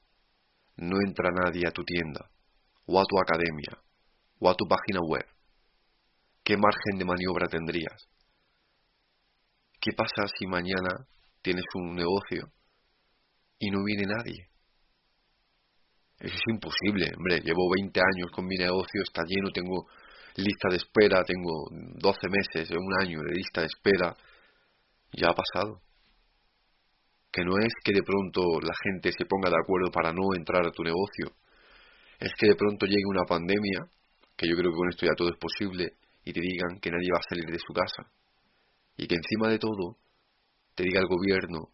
no 0.79 0.97
entra 1.07 1.31
nadie 1.31 1.69
a 1.69 1.71
tu 1.71 1.85
tienda, 1.85 2.29
o 2.87 3.01
a 3.01 3.05
tu 3.05 3.17
academia, 3.21 3.79
o 4.43 4.51
a 4.51 4.55
tu 4.55 4.67
página 4.67 5.01
web? 5.07 5.25
¿Qué 6.43 6.57
margen 6.57 6.99
de 6.99 7.05
maniobra 7.05 7.47
tendrías? 7.47 8.09
¿Qué 9.81 9.93
pasa 9.93 10.27
si 10.37 10.47
mañana 10.47 11.07
tienes 11.41 11.65
un 11.75 11.95
negocio 11.95 12.51
y 13.59 13.71
no 13.71 13.85
viene 13.85 14.07
nadie? 14.07 14.49
Eso 16.19 16.35
es 16.35 16.55
imposible, 16.55 17.13
hombre. 17.17 17.41
Llevo 17.41 17.71
20 17.81 18.01
años 18.01 18.31
con 18.33 18.47
mi 18.47 18.57
negocio, 18.57 19.03
está 19.03 19.23
lleno, 19.27 19.51
tengo 19.53 19.87
lista 20.37 20.69
de 20.71 20.77
espera, 20.77 21.25
tengo 21.25 21.69
12 21.71 22.29
meses, 22.29 22.71
un 22.71 22.95
año 23.01 23.21
de 23.23 23.35
lista 23.35 23.61
de 23.61 23.67
espera. 23.67 24.17
Ya 25.13 25.29
ha 25.31 25.35
pasado. 25.35 25.83
Que 27.31 27.45
no 27.45 27.59
es 27.59 27.73
que 27.85 27.93
de 27.93 28.03
pronto 28.03 28.61
la 28.61 28.75
gente 28.85 29.11
se 29.17 29.25
ponga 29.25 29.51
de 29.51 29.57
acuerdo 29.63 29.91
para 29.91 30.13
no 30.13 30.35
entrar 30.37 30.67
a 30.67 30.71
tu 30.71 30.83
negocio. 30.83 31.35
Es 32.19 32.33
que 32.39 32.49
de 32.49 32.57
pronto 32.57 32.87
llegue 32.87 33.07
una 33.07 33.25
pandemia, 33.27 33.81
que 34.37 34.49
yo 34.49 34.57
creo 34.57 34.71
que 34.71 34.77
con 34.77 34.89
esto 34.89 35.07
ya 35.07 35.15
todo 35.17 35.31
es 35.31 35.39
posible, 35.39 35.97
y 36.25 36.33
te 36.33 36.41
digan 36.41 36.79
que 36.81 36.91
nadie 36.91 37.09
va 37.13 37.19
a 37.19 37.29
salir 37.29 37.47
de 37.47 37.59
su 37.59 37.73
casa. 37.73 38.11
Y 38.97 39.07
que 39.07 39.17
encima 39.17 39.49
de 39.49 39.59
todo 39.59 39.99
te 40.75 40.85
diga 40.85 41.01
el 41.01 41.07
gobierno 41.07 41.71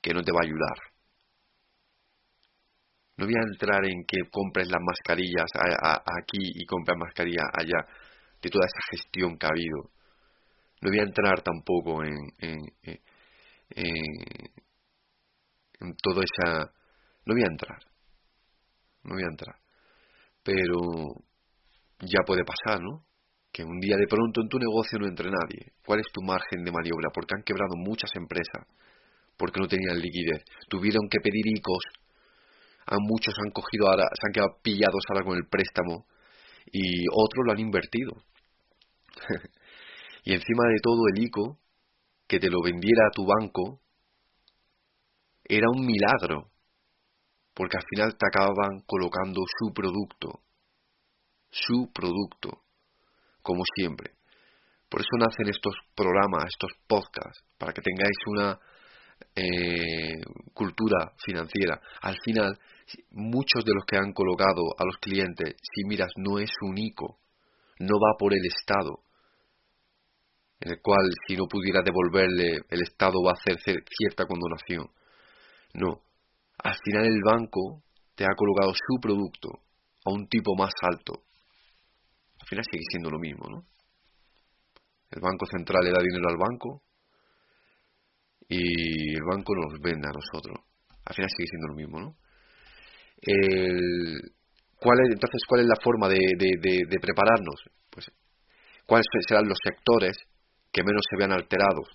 que 0.00 0.12
no 0.12 0.22
te 0.22 0.32
va 0.32 0.40
a 0.42 0.46
ayudar 0.46 0.98
no 3.18 3.26
voy 3.26 3.34
a 3.34 3.42
entrar 3.52 3.84
en 3.84 4.04
que 4.06 4.30
compres 4.30 4.68
las 4.68 4.80
mascarillas 4.80 5.50
aquí 6.22 6.38
y 6.54 6.64
compres 6.64 6.96
mascarillas 6.96 7.46
allá, 7.52 7.84
de 8.40 8.48
toda 8.48 8.64
esa 8.64 8.80
gestión 8.92 9.36
que 9.36 9.46
ha 9.46 9.50
habido. 9.50 9.90
No 10.80 10.90
voy 10.90 11.00
a 11.00 11.02
entrar 11.02 11.42
tampoco 11.42 12.04
en, 12.04 12.14
en, 12.38 12.60
en, 15.80 15.96
toda 16.00 16.22
esa... 16.22 16.72
No 17.26 17.34
voy 17.34 17.42
a 17.42 17.50
entrar. 17.50 17.78
No 19.02 19.14
voy 19.14 19.24
a 19.24 19.30
entrar. 19.32 19.56
Pero 20.44 20.78
ya 22.00 22.20
puede 22.26 22.42
pasar, 22.44 22.80
¿no? 22.80 23.04
Que 23.52 23.64
un 23.64 23.80
día 23.80 23.96
de 23.96 24.06
pronto 24.06 24.42
en 24.42 24.48
tu 24.48 24.58
negocio 24.58 24.98
no 24.98 25.06
entre 25.06 25.30
nadie. 25.30 25.72
¿Cuál 25.84 26.00
es 26.00 26.06
tu 26.12 26.22
margen 26.22 26.64
de 26.64 26.72
maniobra? 26.72 27.10
Porque 27.12 27.34
han 27.36 27.42
quebrado 27.42 27.74
muchas 27.76 28.10
empresas. 28.14 28.66
Porque 29.36 29.60
no 29.60 29.66
tenían 29.66 29.98
liquidez. 29.98 30.44
Tuvieron 30.68 31.08
que 31.08 31.20
pedir 31.20 31.46
ICOs 31.46 31.84
a 32.90 32.96
muchos 32.98 33.34
han 33.44 33.50
cogido 33.50 33.86
ahora, 33.86 34.04
se 34.14 34.26
han 34.26 34.32
quedado 34.32 34.60
pillados 34.62 35.02
ahora 35.10 35.24
con 35.24 35.36
el 35.36 35.46
préstamo 35.46 36.06
y 36.72 37.04
otros 37.12 37.44
lo 37.44 37.52
han 37.52 37.60
invertido. 37.60 38.12
y 40.24 40.32
encima 40.32 40.64
de 40.68 40.80
todo 40.82 41.02
el 41.12 41.22
ICO, 41.22 41.58
que 42.26 42.40
te 42.40 42.48
lo 42.48 42.62
vendiera 42.62 43.06
a 43.06 43.14
tu 43.14 43.26
banco, 43.26 43.80
era 45.44 45.66
un 45.70 45.84
milagro, 45.84 46.50
porque 47.54 47.76
al 47.76 47.84
final 47.90 48.16
te 48.16 48.26
acababan 48.26 48.80
colocando 48.86 49.42
su 49.58 49.72
producto, 49.72 50.40
su 51.50 51.90
producto, 51.92 52.62
como 53.42 53.62
siempre. 53.76 54.12
Por 54.88 55.00
eso 55.00 55.10
nacen 55.18 55.48
estos 55.48 55.74
programas, 55.94 56.44
estos 56.48 56.72
podcasts, 56.86 57.44
para 57.58 57.72
que 57.72 57.82
tengáis 57.82 58.16
una 58.26 58.58
eh, 59.34 60.22
cultura 60.54 61.12
financiera. 61.24 61.80
Al 62.02 62.16
final, 62.24 62.58
muchos 63.10 63.64
de 63.64 63.72
los 63.74 63.84
que 63.84 63.96
han 63.96 64.12
colocado 64.12 64.62
a 64.78 64.84
los 64.84 64.96
clientes, 64.98 65.56
si 65.62 65.84
miras, 65.86 66.10
no 66.16 66.38
es 66.38 66.50
único, 66.62 67.18
no 67.80 67.94
va 67.94 68.16
por 68.18 68.32
el 68.32 68.44
Estado, 68.46 69.00
en 70.60 70.72
el 70.72 70.80
cual 70.82 71.08
si 71.26 71.36
no 71.36 71.46
pudiera 71.46 71.82
devolverle, 71.82 72.62
el 72.68 72.82
Estado 72.82 73.22
va 73.24 73.30
a 73.30 73.40
hacer 73.40 73.58
cierta 73.60 74.26
condonación. 74.26 74.90
No, 75.74 76.00
al 76.58 76.76
final 76.82 77.04
el 77.06 77.20
banco 77.22 77.82
te 78.14 78.24
ha 78.24 78.34
colocado 78.36 78.72
su 78.74 79.00
producto 79.00 79.48
a 80.04 80.10
un 80.10 80.26
tipo 80.28 80.56
más 80.56 80.72
alto. 80.82 81.22
Al 82.40 82.46
final 82.46 82.64
sigue 82.70 82.84
siendo 82.90 83.10
lo 83.10 83.18
mismo, 83.18 83.44
¿no? 83.48 83.66
El 85.10 85.20
Banco 85.20 85.46
Central 85.46 85.84
le 85.84 85.90
da 85.90 86.00
dinero 86.00 86.28
al 86.28 86.36
banco, 86.36 86.82
y 88.48 89.14
el 89.14 89.24
banco 89.28 89.52
nos 89.54 89.78
vende 89.80 90.08
a 90.08 90.16
nosotros. 90.16 90.56
Al 91.04 91.14
final 91.14 91.30
sigue 91.36 91.48
siendo 91.48 91.68
lo 91.68 91.74
mismo, 91.74 92.00
¿no? 92.00 92.16
¿cuál 94.78 94.98
es, 95.02 95.10
entonces, 95.12 95.42
¿cuál 95.48 95.62
es 95.62 95.66
la 95.66 95.76
forma 95.82 96.08
de, 96.08 96.20
de, 96.38 96.98
prepararnos? 97.00 97.60
Pues, 97.90 98.10
¿cuáles 98.86 99.06
serán 99.26 99.48
los 99.48 99.58
sectores 99.62 100.16
que 100.72 100.84
menos 100.84 101.02
se 101.10 101.18
vean 101.18 101.32
alterados? 101.32 101.88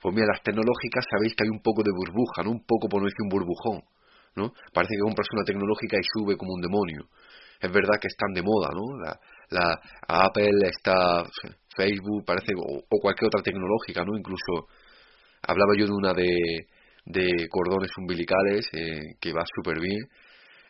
Pues 0.00 0.14
mira, 0.14 0.26
las 0.32 0.42
tecnológicas 0.42 1.04
sabéis 1.10 1.34
que 1.34 1.44
hay 1.44 1.50
un 1.50 1.62
poco 1.62 1.82
de 1.82 1.92
burbuja, 1.92 2.42
¿no? 2.42 2.50
Un 2.50 2.64
poco, 2.64 2.88
por 2.88 3.02
no 3.02 3.06
decir 3.06 3.22
un 3.22 3.28
burbujón, 3.28 3.84
¿no? 4.36 4.52
Parece 4.72 4.96
que 4.96 5.04
compras 5.04 5.28
una 5.32 5.44
tecnológica 5.44 5.98
y 5.98 6.06
sube 6.16 6.36
como 6.36 6.54
un 6.54 6.62
demonio. 6.62 7.08
Es 7.60 7.70
verdad 7.70 8.00
que 8.00 8.08
están 8.08 8.32
de 8.32 8.42
moda, 8.42 8.70
¿no? 8.74 8.98
La, 8.98 9.20
la 9.50 9.80
Apple 10.24 10.50
está 10.62 11.24
Facebook, 11.76 12.24
parece, 12.24 12.52
o, 12.56 12.82
cualquier 13.00 13.28
otra 13.28 13.42
tecnológica, 13.42 14.04
¿no? 14.04 14.16
Incluso 14.16 14.68
Hablaba 15.42 15.72
yo 15.78 15.86
de 15.86 15.92
una 15.92 16.12
de, 16.12 16.66
de 17.06 17.48
cordones 17.48 17.90
umbilicales 17.98 18.66
eh, 18.72 19.14
que 19.20 19.32
va 19.32 19.42
súper 19.54 19.80
bien. 19.80 20.00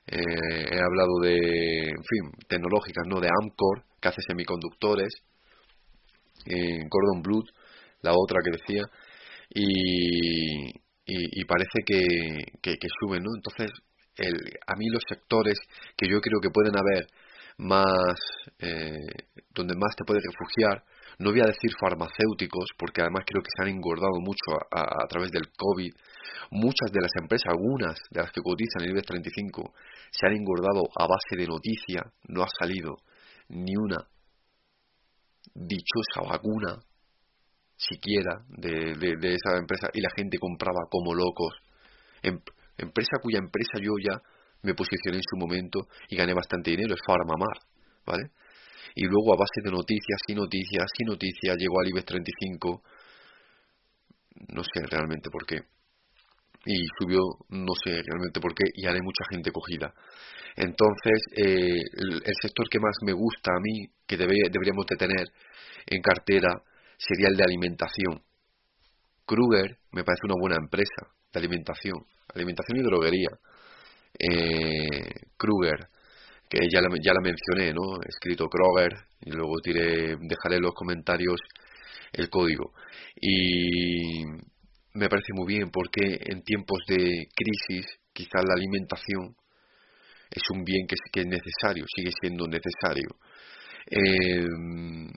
Eh, 0.07 0.67
he 0.73 0.81
hablado 0.81 1.19
de, 1.23 1.89
en 1.91 2.05
fin, 2.05 2.31
tecnológicas, 2.49 3.05
¿no? 3.09 3.21
De 3.21 3.29
Amcor, 3.29 3.85
que 4.01 4.09
hace 4.09 4.23
semiconductores. 4.27 5.13
en 6.47 6.89
Cordon 6.89 7.23
Blue, 7.23 7.45
la 8.03 8.13
otra 8.15 8.39
que 8.45 8.59
decía. 8.59 8.85
Y, 9.53 10.71
y, 11.07 11.45
parece 11.45 11.81
que, 11.85 12.01
que, 12.63 12.77
que, 12.77 12.89
suben, 13.01 13.23
¿no? 13.25 13.31
Entonces, 13.37 13.71
el, 14.17 14.35
a 14.67 14.77
mí 14.77 14.87
los 14.91 15.03
sectores 15.09 15.59
que 15.97 16.09
yo 16.09 16.21
creo 16.21 16.41
que 16.41 16.51
pueden 16.51 16.77
haber 16.77 17.07
más, 17.59 18.19
eh, 18.59 18.97
donde 19.55 19.75
más 19.77 19.95
te 19.97 20.05
puedes 20.05 20.23
refugiar, 20.25 20.83
no 21.21 21.31
voy 21.31 21.41
a 21.41 21.53
decir 21.53 21.71
farmacéuticos, 21.79 22.71
porque 22.79 23.03
además 23.03 23.25
creo 23.27 23.43
que 23.43 23.51
se 23.55 23.63
han 23.63 23.77
engordado 23.77 24.21
mucho 24.21 24.57
a, 24.73 25.07
través 25.07 25.31
del 25.31 25.53
COVID. 25.55 25.93
Muchas 26.51 26.91
de 26.91 27.01
las 27.03 27.13
empresas, 27.21 27.53
algunas 27.53 28.01
de 28.11 28.23
las 28.23 28.33
que 28.33 28.41
cotizan 28.41 28.85
el 28.85 28.93
IBEX 28.93 29.07
35, 29.07 29.75
se 30.11 30.27
han 30.27 30.33
engordado 30.33 30.83
a 30.99 31.07
base 31.07 31.37
de 31.37 31.47
noticia. 31.47 32.11
No 32.29 32.43
ha 32.43 32.49
salido 32.59 32.97
ni 33.49 33.77
una 33.77 33.99
dichosa 35.55 36.27
vacuna 36.27 36.79
siquiera 37.77 38.41
de, 38.49 38.95
de, 38.97 39.35
esa 39.35 39.59
empresa 39.59 39.89
y 39.93 40.01
la 40.01 40.11
gente 40.17 40.39
compraba 40.39 40.89
como 40.91 41.15
locos. 41.15 41.53
Em, 42.23 42.41
empresa 42.83 43.19
cuya 43.23 43.39
empresa 43.39 43.79
yo 43.81 43.93
ya 44.03 44.21
me 44.63 44.75
posicioné 44.75 45.19
en 45.19 45.23
su 45.23 45.37
momento 45.37 45.89
y 46.09 46.17
gané 46.17 46.35
bastante 46.35 46.71
dinero, 46.71 46.95
es 46.95 47.01
Farmamar, 47.07 47.59
¿vale? 48.07 48.31
y 48.95 49.05
luego 49.05 49.35
a 49.35 49.37
base 49.37 49.63
de 49.63 49.71
noticias 49.71 50.21
y 50.27 50.35
noticias 50.35 50.91
y 50.99 51.05
noticias 51.05 51.57
llegó 51.57 51.81
al 51.81 51.89
IBEX 51.89 52.07
35 52.07 52.83
no 54.49 54.63
sé 54.65 54.87
realmente 54.91 55.31
por 55.31 55.47
qué 55.47 55.59
y 56.65 56.77
subió 56.99 57.21
no 57.51 57.73
sé 57.85 58.03
realmente 58.03 58.41
por 58.41 58.55
qué 58.55 58.65
y 58.75 58.87
hay 58.87 59.01
mucha 59.01 59.25
gente 59.31 59.51
cogida. 59.51 59.95
Entonces, 60.57 61.23
eh, 61.37 61.81
el, 61.97 62.35
sector 62.43 62.69
que 62.69 62.81
más 62.81 62.97
me 63.03 63.13
gusta 63.13 63.53
a 63.53 63.61
mí, 63.63 63.87
que 64.07 64.17
deberíamos 64.17 64.85
de 64.91 64.97
tener 64.99 65.27
en 65.87 66.03
cartera, 66.03 66.49
sería 66.99 67.29
el 67.29 67.37
de 67.37 67.45
alimentación. 67.45 68.21
Kruger 69.25 69.79
me 69.93 70.05
parece 70.05 70.27
una 70.27 70.35
buena 70.39 70.57
empresa 70.61 71.15
de 71.33 71.39
alimentación, 71.39 72.05
alimentación 72.35 72.79
y 72.79 72.83
droguería. 72.83 73.29
Eh, 74.19 75.15
Kruger, 75.37 75.89
que 76.49 76.59
ya 76.71 76.81
la, 76.81 76.89
ya 77.03 77.13
la 77.15 77.21
mencioné, 77.23 77.73
¿no? 77.73 78.01
Escrito 78.07 78.49
Kroger 78.49 78.93
y 79.21 79.31
luego 79.31 79.55
dejaré 79.63 80.57
en 80.57 80.63
los 80.63 80.75
comentarios 80.75 81.41
el 82.13 82.29
código. 82.29 82.73
Y 83.21 84.25
me 84.95 85.09
parece 85.09 85.33
muy 85.33 85.47
bien 85.47 85.71
porque 85.71 86.19
en 86.21 86.43
tiempos 86.43 86.81
de 86.89 87.29
crisis 87.35 87.87
quizás 88.13 88.45
la 88.45 88.55
alimentación 88.55 89.37
es 90.31 90.43
un 90.53 90.65
bien 90.65 90.87
que, 90.87 90.95
es 90.95 91.27
necesario, 91.27 91.85
sigue 91.95 92.11
siendo 92.21 92.47
necesario. 92.47 93.09
Em, 93.87 95.11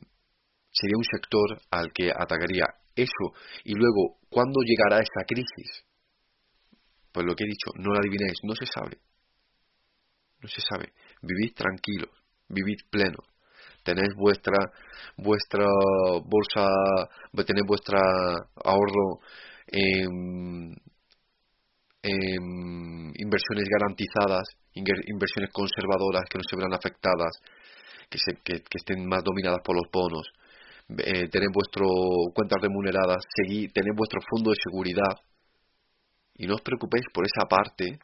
sería 0.72 0.98
un 0.98 1.04
sector 1.04 1.62
al 1.72 1.92
que 1.94 2.12
atacaría 2.12 2.66
eso. 2.96 3.34
Y 3.64 3.74
luego, 3.74 4.18
¿cuándo 4.30 4.60
llegará 4.66 5.02
esa 5.02 5.26
crisis? 5.28 5.86
Pues 7.14 7.26
lo 7.28 7.36
que 7.36 7.44
he 7.44 7.48
dicho, 7.48 7.70
no 7.76 7.94
la 7.94 8.00
adivinéis, 8.00 8.40
no 8.44 8.56
se 8.56 8.66
sabe. 8.66 8.98
No 10.42 10.50
se 10.50 10.62
sabe. 10.62 10.92
Vivid 11.22 11.54
tranquilos, 11.56 12.10
vivid 12.50 12.80
plenos. 12.90 13.26
Tenéis 13.84 14.16
vuestra 14.18 14.58
vuestra 15.18 15.68
bolsa, 16.26 16.68
tenéis 17.46 17.68
vuestra 17.68 18.00
ahorro 18.64 19.20
en, 19.68 20.76
inversiones 23.16 23.68
garantizadas, 23.70 24.44
inversiones 24.74 25.52
conservadoras 25.54 26.24
que 26.30 26.38
no 26.38 26.44
se 26.50 26.56
verán 26.56 26.74
afectadas, 26.74 27.40
que, 28.10 28.64
estén 28.74 29.08
más 29.08 29.24
dominadas 29.24 29.60
por 29.64 29.76
los 29.76 29.90
bonos. 29.92 30.28
Eh, 30.90 31.30
vuestras 31.54 31.88
cuentas 32.34 32.62
remuneradas, 32.62 33.24
seguir, 33.36 33.72
tener 33.72 33.94
vuestro 33.96 34.20
fondo 34.30 34.50
de 34.50 34.58
seguridad 34.62 35.16
y 36.36 36.48
no 36.48 36.56
os 36.56 36.62
preocupéis 36.62 37.06
por 37.14 37.26
esa 37.26 37.48
parte 37.48 38.00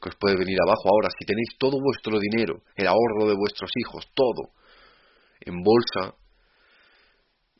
que 0.00 0.08
os 0.08 0.16
puede 0.16 0.36
venir 0.36 0.58
abajo. 0.60 0.88
Ahora, 0.90 1.08
si 1.18 1.24
tenéis 1.24 1.56
todo 1.58 1.80
vuestro 1.80 2.18
dinero, 2.18 2.62
el 2.76 2.86
ahorro 2.86 3.28
de 3.28 3.36
vuestros 3.36 3.70
hijos, 3.76 4.10
todo 4.14 4.52
en 5.40 5.62
bolsa, 5.62 6.16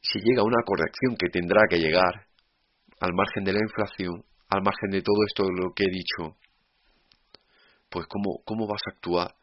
si 0.01 0.19
llega 0.21 0.43
una 0.43 0.63
corrección 0.65 1.17
que 1.19 1.29
tendrá 1.29 1.63
que 1.69 1.79
llegar, 1.79 2.27
al 3.01 3.13
margen 3.13 3.45
de 3.45 3.53
la 3.53 3.61
inflación, 3.61 4.25
al 4.49 4.63
margen 4.63 4.91
de 4.91 5.03
todo 5.03 5.17
esto 5.27 5.45
lo 5.51 5.75
que 5.75 5.85
he 5.85 5.91
dicho, 5.91 6.37
pues 7.91 8.07
¿cómo, 8.07 8.41
cómo 8.45 8.67
vas 8.67 8.81
a 8.87 8.95
actuar? 8.95 9.35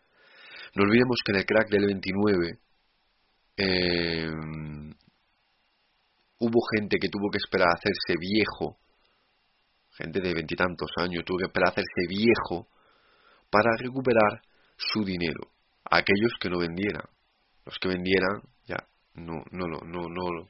No 0.76 0.84
olvidemos 0.84 1.18
que 1.26 1.32
en 1.34 1.38
el 1.40 1.46
crack 1.46 1.70
del 1.70 1.86
29 1.86 2.60
eh, 3.58 4.32
hubo 6.40 6.60
gente 6.76 6.98
que 7.00 7.10
tuvo 7.10 7.30
que 7.30 7.38
esperar 7.38 7.68
a 7.68 7.78
hacerse 7.78 8.20
viejo 8.20 8.78
gente 9.98 10.20
de 10.22 10.34
veintitantos 10.34 10.90
años, 10.98 11.24
tuvo 11.26 11.38
que 11.38 11.46
esperar 11.46 11.70
hacerse 11.70 12.08
viejo 12.08 12.68
para 13.50 13.76
recuperar 13.78 14.42
su 14.78 15.04
dinero. 15.04 15.52
Aquellos 15.90 16.34
que 16.40 16.50
no 16.50 16.60
vendieran. 16.60 17.06
Los 17.66 17.76
que 17.80 17.90
vendieran 17.90 18.42
ya 18.66 18.78
no, 19.16 19.44
no, 19.52 19.68
no, 19.68 19.80
no, 19.84 20.08
no, 20.08 20.48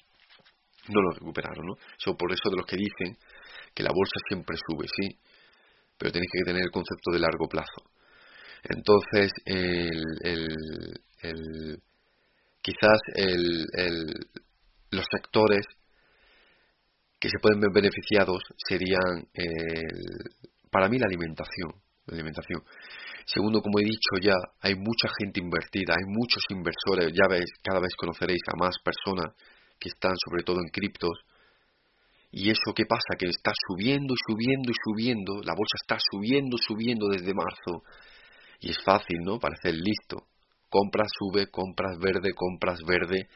no 0.90 1.02
lo 1.02 1.12
recuperaron. 1.12 1.66
¿no? 1.66 1.74
Eso 1.98 2.16
por 2.16 2.32
eso 2.32 2.50
de 2.50 2.58
los 2.58 2.66
que 2.66 2.78
dicen 2.78 3.18
que 3.74 3.84
la 3.84 3.92
bolsa 3.92 4.20
siempre 4.28 4.56
sube, 4.58 4.86
sí, 4.88 5.18
pero 5.98 6.12
tenéis 6.12 6.30
que 6.34 6.44
tener 6.44 6.64
el 6.64 6.72
concepto 6.72 7.12
de 7.12 7.20
largo 7.20 7.48
plazo. 7.48 7.90
Entonces, 8.64 9.32
el, 9.46 10.04
el, 10.24 10.48
el, 11.22 11.80
quizás 12.62 13.00
los 14.92 15.06
sectores 15.10 15.66
que 17.22 17.30
se 17.30 17.38
pueden 17.40 17.62
ver 17.62 17.70
beneficiados 17.72 18.42
serían 18.68 19.30
para 20.72 20.90
mí 20.90 20.98
la 20.98 21.06
alimentación, 21.06 21.70
alimentación. 22.08 22.64
Segundo, 23.26 23.62
como 23.62 23.80
he 23.80 23.84
dicho 23.84 24.18
ya, 24.20 24.34
hay 24.62 24.74
mucha 24.74 25.08
gente 25.20 25.40
invertida, 25.40 25.94
hay 25.94 26.08
muchos 26.08 26.42
inversores, 26.50 27.14
ya 27.14 27.30
veis, 27.30 27.46
cada 27.62 27.80
vez 27.80 27.94
conoceréis 27.96 28.42
a 28.52 28.58
más 28.58 28.76
personas 28.84 29.36
que 29.80 29.90
están 29.90 30.14
sobre 30.18 30.44
todo 30.44 30.58
en 30.58 30.72
criptos. 30.72 31.14
¿Y 32.32 32.50
eso 32.50 32.74
qué 32.74 32.86
pasa? 32.88 33.20
Que 33.20 33.28
está 33.28 33.52
subiendo 33.68 34.16
y 34.16 34.18
subiendo 34.26 34.72
y 34.72 34.76
subiendo, 34.84 35.34
la 35.44 35.54
bolsa 35.54 35.78
está 35.80 35.98
subiendo, 36.00 36.58
subiendo 36.58 37.08
desde 37.10 37.34
marzo. 37.34 37.84
Y 38.62 38.72
es 38.72 38.82
fácil, 38.84 39.20
¿no? 39.24 39.38
Parecer 39.38 39.76
listo. 39.76 40.28
Compras, 40.70 41.10
sube, 41.20 41.52
compras 41.52 42.00
verde, 42.00 42.32
compras 42.34 42.80
verde. 42.88 43.28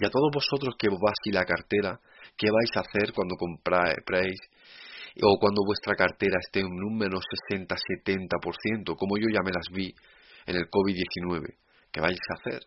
Y 0.00 0.06
a 0.06 0.10
todos 0.10 0.30
vosotros 0.32 0.74
que 0.78 0.88
os 0.88 0.94
va 0.94 1.12
así 1.12 1.30
la 1.30 1.44
cartera, 1.44 2.00
qué 2.38 2.50
vais 2.50 2.70
a 2.76 2.80
hacer 2.80 3.12
cuando 3.12 3.34
compréis 3.36 4.38
o 5.20 5.36
cuando 5.40 5.62
vuestra 5.66 5.94
cartera 5.94 6.38
esté 6.40 6.60
en 6.60 6.72
un 6.72 6.96
menos 6.96 7.24
60-70%, 7.50 8.94
como 8.96 9.18
yo 9.18 9.26
ya 9.32 9.42
me 9.42 9.50
las 9.50 9.66
vi 9.72 9.92
en 10.46 10.56
el 10.56 10.70
COVID-19. 10.70 11.56
¿Qué 11.90 12.00
vais 12.00 12.18
a 12.30 12.34
hacer? 12.34 12.60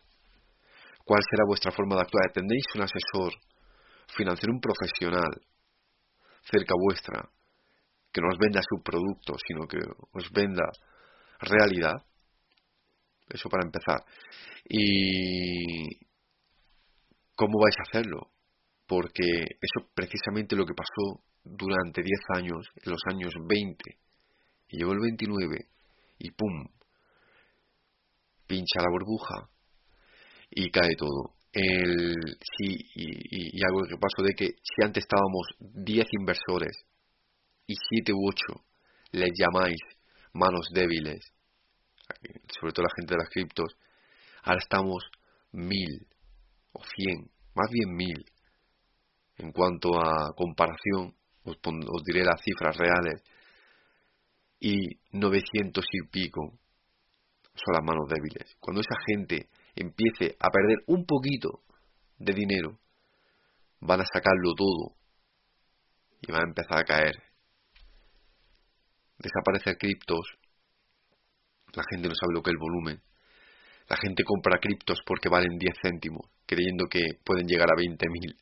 ¿Cuál 1.04 1.22
será 1.28 1.44
vuestra 1.46 1.72
forma 1.72 1.96
de 1.96 2.02
actuar? 2.02 2.30
¿Tendréis 2.32 2.64
un 2.74 2.82
asesor 2.82 3.32
financiero, 4.14 4.52
un 4.52 4.60
profesional 4.60 5.30
cerca 6.44 6.74
vuestra 6.78 7.28
que 8.12 8.20
no 8.20 8.28
os 8.28 8.38
venda 8.38 8.60
su 8.60 8.82
producto, 8.82 9.34
sino 9.48 9.66
que 9.66 9.78
os 10.12 10.30
venda 10.30 10.64
realidad? 11.40 11.96
Eso 13.28 13.48
para 13.48 13.64
empezar. 13.64 14.04
¿Y 14.68 15.96
cómo 17.34 17.58
vais 17.58 17.76
a 17.78 17.88
hacerlo? 17.88 18.31
Porque 18.92 19.56
eso 19.58 19.88
precisamente 19.94 20.54
lo 20.54 20.66
que 20.66 20.74
pasó 20.74 21.24
durante 21.42 22.02
10 22.02 22.12
años, 22.36 22.68
en 22.84 22.92
los 22.92 23.00
años 23.06 23.32
20, 23.48 23.78
y 24.68 24.76
llegó 24.76 24.92
el 24.92 25.00
29 25.00 25.66
y 26.18 26.30
¡pum! 26.32 26.66
pincha 28.46 28.82
la 28.82 28.90
burbuja 28.90 29.48
y 30.50 30.70
cae 30.70 30.94
todo. 30.98 31.36
El, 31.54 32.14
sí, 32.58 32.76
y, 32.94 33.58
y, 33.58 33.64
algo 33.64 33.86
que 33.88 33.96
pasó 33.96 34.22
de 34.22 34.34
que 34.34 34.56
si 34.62 34.84
antes 34.84 35.04
estábamos 35.04 35.46
10 35.58 36.06
inversores 36.20 36.84
y 37.66 37.74
7 37.96 38.12
u 38.12 38.28
8 38.28 38.62
les 39.12 39.30
llamáis 39.38 39.80
manos 40.34 40.68
débiles, 40.70 41.32
sobre 42.60 42.74
todo 42.74 42.84
la 42.84 42.94
gente 42.94 43.14
de 43.14 43.20
las 43.20 43.30
criptos, 43.30 43.74
ahora 44.42 44.60
estamos 44.60 45.02
mil 45.52 46.06
o 46.72 46.82
cien, 46.94 47.30
más 47.54 47.70
bien 47.70 47.96
mil. 47.96 48.31
En 49.42 49.50
cuanto 49.50 49.88
a 49.98 50.32
comparación, 50.36 51.16
os, 51.42 52.04
diré 52.06 52.22
las 52.22 52.40
cifras 52.40 52.76
reales, 52.76 53.24
y 54.60 55.00
900 55.10 55.84
y 55.90 56.06
pico 56.06 56.60
son 57.52 57.74
las 57.74 57.84
manos 57.84 58.08
débiles. 58.08 58.54
Cuando 58.60 58.82
esa 58.82 58.94
gente 59.04 59.48
empiece 59.74 60.36
a 60.38 60.48
perder 60.48 60.84
un 60.86 61.04
poquito 61.04 61.64
de 62.18 62.32
dinero, 62.34 62.78
van 63.80 64.02
a 64.02 64.04
sacarlo 64.04 64.54
todo 64.56 64.94
y 66.20 66.30
van 66.30 66.42
a 66.42 66.48
empezar 66.48 66.78
a 66.78 66.84
caer. 66.84 67.16
Desaparecen 69.18 69.74
criptos, 69.74 70.24
la 71.74 71.82
gente 71.90 72.06
no 72.06 72.14
sabe 72.14 72.34
lo 72.34 72.42
que 72.44 72.50
es 72.50 72.54
el 72.54 72.60
volumen. 72.60 73.02
La 73.88 73.96
gente 73.96 74.22
compra 74.22 74.60
criptos 74.60 75.00
porque 75.04 75.28
valen 75.28 75.58
10 75.58 75.74
céntimos, 75.82 76.30
creyendo 76.46 76.84
que 76.88 77.00
pueden 77.24 77.48
llegar 77.48 77.66
a 77.68 77.74
20.000 77.74 78.36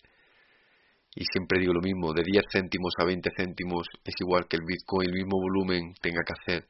y 1.14 1.24
siempre 1.24 1.60
digo 1.60 1.72
lo 1.72 1.80
mismo, 1.80 2.12
de 2.12 2.22
10 2.24 2.44
céntimos 2.52 2.92
a 2.98 3.04
20 3.04 3.30
céntimos 3.36 3.86
es 4.04 4.14
igual 4.20 4.46
que 4.48 4.56
el 4.56 4.62
Bitcoin, 4.64 5.08
el 5.08 5.14
mismo 5.14 5.40
volumen 5.40 5.92
tenga 6.00 6.20
que 6.24 6.34
hacer 6.38 6.68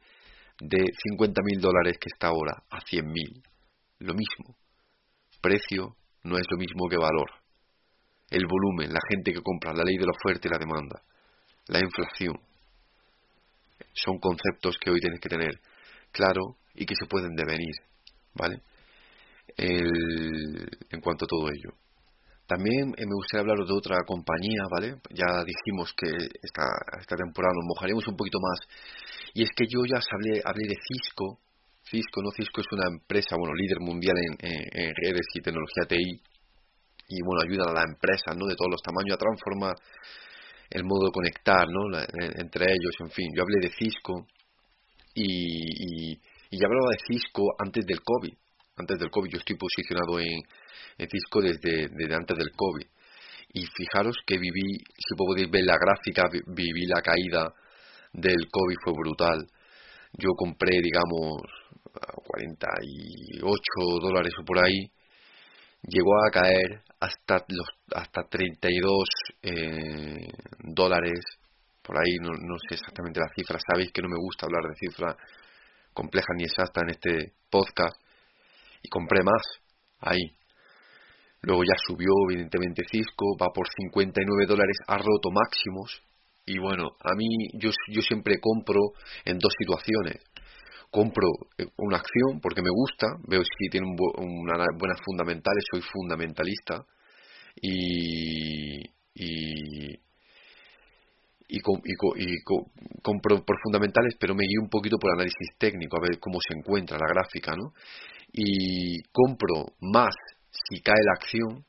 de 0.61 0.87
50 1.09 1.43
mil 1.43 1.61
dólares 1.61 1.99
que 2.01 2.09
está 2.13 2.29
ahora 2.29 2.63
a 2.71 2.81
100 2.81 3.07
mil. 3.07 3.43
Lo 3.99 4.15
mismo. 4.15 4.57
Precio 5.43 5.97
no 6.25 6.37
es 6.37 6.45
lo 6.51 6.57
mismo 6.57 6.89
que 6.89 6.97
valor. 6.97 7.31
El 8.31 8.47
volumen, 8.47 8.93
la 8.93 9.01
gente 9.11 9.33
que 9.33 9.43
compra, 9.43 9.75
la 9.75 9.85
ley 9.85 9.97
de 9.97 10.05
la 10.05 10.13
oferta 10.13 10.49
y 10.49 10.51
la 10.51 10.59
demanda, 10.59 11.03
la 11.69 11.81
inflación. 11.81 12.39
Son 13.93 14.19
conceptos 14.19 14.79
que 14.79 14.91
hoy 14.91 15.01
tienes 15.01 15.21
que 15.21 15.29
tener 15.29 15.61
claro 16.13 16.57
y 16.75 16.87
que 16.87 16.95
se 16.95 17.07
pueden 17.07 17.35
devenir, 17.35 17.75
¿vale? 18.35 18.63
en 19.57 21.01
cuanto 21.03 21.25
a 21.25 21.29
todo 21.29 21.49
ello. 21.49 21.77
También 22.51 22.91
eh, 22.99 23.07
me 23.07 23.15
gustaría 23.15 23.47
hablaros 23.47 23.69
de 23.69 23.79
otra 23.79 24.03
compañía, 24.03 24.67
¿vale? 24.67 24.99
Ya 25.15 25.47
dijimos 25.47 25.95
que 25.95 26.11
esta, 26.11 26.67
esta 26.99 27.15
temporada 27.15 27.55
nos 27.55 27.71
mojaremos 27.71 28.03
un 28.09 28.17
poquito 28.17 28.43
más. 28.43 28.59
Y 29.35 29.45
es 29.45 29.51
que 29.55 29.71
yo 29.71 29.87
ya 29.87 30.03
hablé, 30.03 30.43
hablé 30.43 30.67
de 30.67 30.75
Cisco. 30.83 31.39
Cisco, 31.87 32.19
¿no? 32.19 32.35
Cisco 32.35 32.61
es 32.61 32.67
una 32.73 32.91
empresa, 32.91 33.39
bueno, 33.39 33.55
líder 33.55 33.79
mundial 33.79 34.17
en, 34.19 34.35
en, 34.43 34.91
redes 34.99 35.31
y 35.33 35.41
tecnología 35.41 35.87
TI. 35.87 36.19
Y 37.07 37.23
bueno, 37.23 37.47
ayuda 37.47 37.71
a 37.71 37.75
las 37.75 37.87
empresas, 37.87 38.35
¿no? 38.35 38.47
De 38.51 38.59
todos 38.59 38.75
los 38.75 38.83
tamaños 38.83 39.15
a 39.15 39.23
transformar 39.23 39.75
el 40.71 40.83
modo 40.83 41.07
de 41.07 41.13
conectar, 41.13 41.67
¿no? 41.71 41.99
entre 42.35 42.67
ellos, 42.67 42.95
en 42.99 43.11
fin. 43.11 43.31
Yo 43.35 43.43
hablé 43.43 43.59
de 43.63 43.75
Cisco 43.75 44.27
y, 45.15 46.15
y, 46.15 46.59
ya 46.59 46.67
hablaba 46.67 46.91
de 46.91 46.99
Cisco 47.07 47.55
antes 47.59 47.85
del 47.87 48.01
COVID. 48.03 48.35
Antes 48.81 48.99
del 48.99 49.11
COVID, 49.11 49.31
yo 49.31 49.39
estoy 49.39 49.57
posicionado 49.57 50.19
en, 50.19 50.41
Cisco 51.07 51.43
desde, 51.43 52.15
antes 52.15 52.37
del 52.37 52.51
COVID. 52.57 52.87
Y 53.53 53.67
fijaros 53.67 54.17
que 54.27 54.39
viví, 54.39 54.79
si 54.97 55.15
podéis 55.17 55.51
ver 55.51 55.65
la 55.65 55.77
gráfica, 55.77 56.25
viví 56.47 56.87
la 56.87 57.03
caída 57.03 57.53
del 58.13 58.49
COVID, 58.51 58.77
fue 58.83 58.93
brutal. 58.95 59.47
Yo 60.15 60.31
compré, 60.35 60.81
digamos, 60.81 61.43
48 62.25 63.63
dólares 64.01 64.33
o 64.41 64.45
por 64.45 64.65
ahí, 64.65 64.91
llegó 65.83 66.13
a 66.27 66.31
caer 66.31 66.83
hasta 67.01 67.45
los 67.49 67.69
hasta 67.95 68.23
32 68.29 69.05
eh, 69.43 70.29
dólares 70.59 71.21
por 71.83 71.97
ahí 71.97 72.17
no 72.21 72.57
sé 72.69 72.75
exactamente 72.75 73.19
la 73.19 73.33
cifra 73.35 73.59
sabéis 73.67 73.91
que 73.91 74.03
no 74.03 74.09
me 74.09 74.19
gusta 74.19 74.45
hablar 74.45 74.63
de 74.69 74.77
cifras 74.77 75.17
complejas 75.95 76.37
ni 76.37 76.45
exactas 76.45 76.83
en 76.83 76.91
este 76.91 77.33
podcast 77.49 77.97
y 78.83 78.89
compré 78.89 79.23
más. 79.23 79.43
Ahí. 80.01 80.37
Luego 81.43 81.63
ya 81.65 81.75
subió 81.87 82.11
evidentemente 82.29 82.83
Cisco 82.91 83.37
va 83.41 83.49
por 83.55 83.67
59 83.69 84.47
dólares 84.47 84.77
ha 84.87 84.99
roto 84.99 85.31
máximos. 85.33 86.03
Y 86.47 86.59
bueno 86.59 86.89
a 87.01 87.15
mí 87.15 87.29
yo, 87.55 87.71
yo 87.89 88.03
siempre 88.03 88.41
compro 88.41 88.81
en 89.25 89.39
dos 89.39 89.53
situaciones. 89.59 90.23
Compro 90.91 91.29
eh, 91.57 91.67
una 91.79 91.99
acción 91.99 92.41
porque 92.43 92.63
me 92.63 92.71
gusta, 92.71 93.07
veo 93.29 93.43
si 93.45 93.71
tiene 93.71 93.87
unas 93.87 94.67
buenas 94.79 94.99
fundamentales, 95.05 95.65
soy 95.71 95.83
fundamentalista. 95.83 96.85
Y, 97.63 98.83
y, 99.15 99.99
y, 101.51 102.43
compro 103.03 103.45
por 103.45 103.57
fundamentales, 103.63 104.15
pero 104.19 104.35
me 104.35 104.45
guío 104.47 104.63
un 104.63 104.71
poquito 104.71 104.97
por 104.99 105.13
análisis 105.13 105.57
técnico, 105.59 105.97
a 105.97 106.09
ver 106.09 106.19
cómo 106.21 106.39
se 106.41 106.57
encuentra 106.57 106.99
la 106.99 107.09
gráfica, 107.09 107.53
¿no? 107.57 107.73
Y 108.33 109.03
compro 109.11 109.75
más 109.81 110.15
si 110.51 110.81
cae 110.81 111.03
la 111.05 111.13
acción 111.13 111.65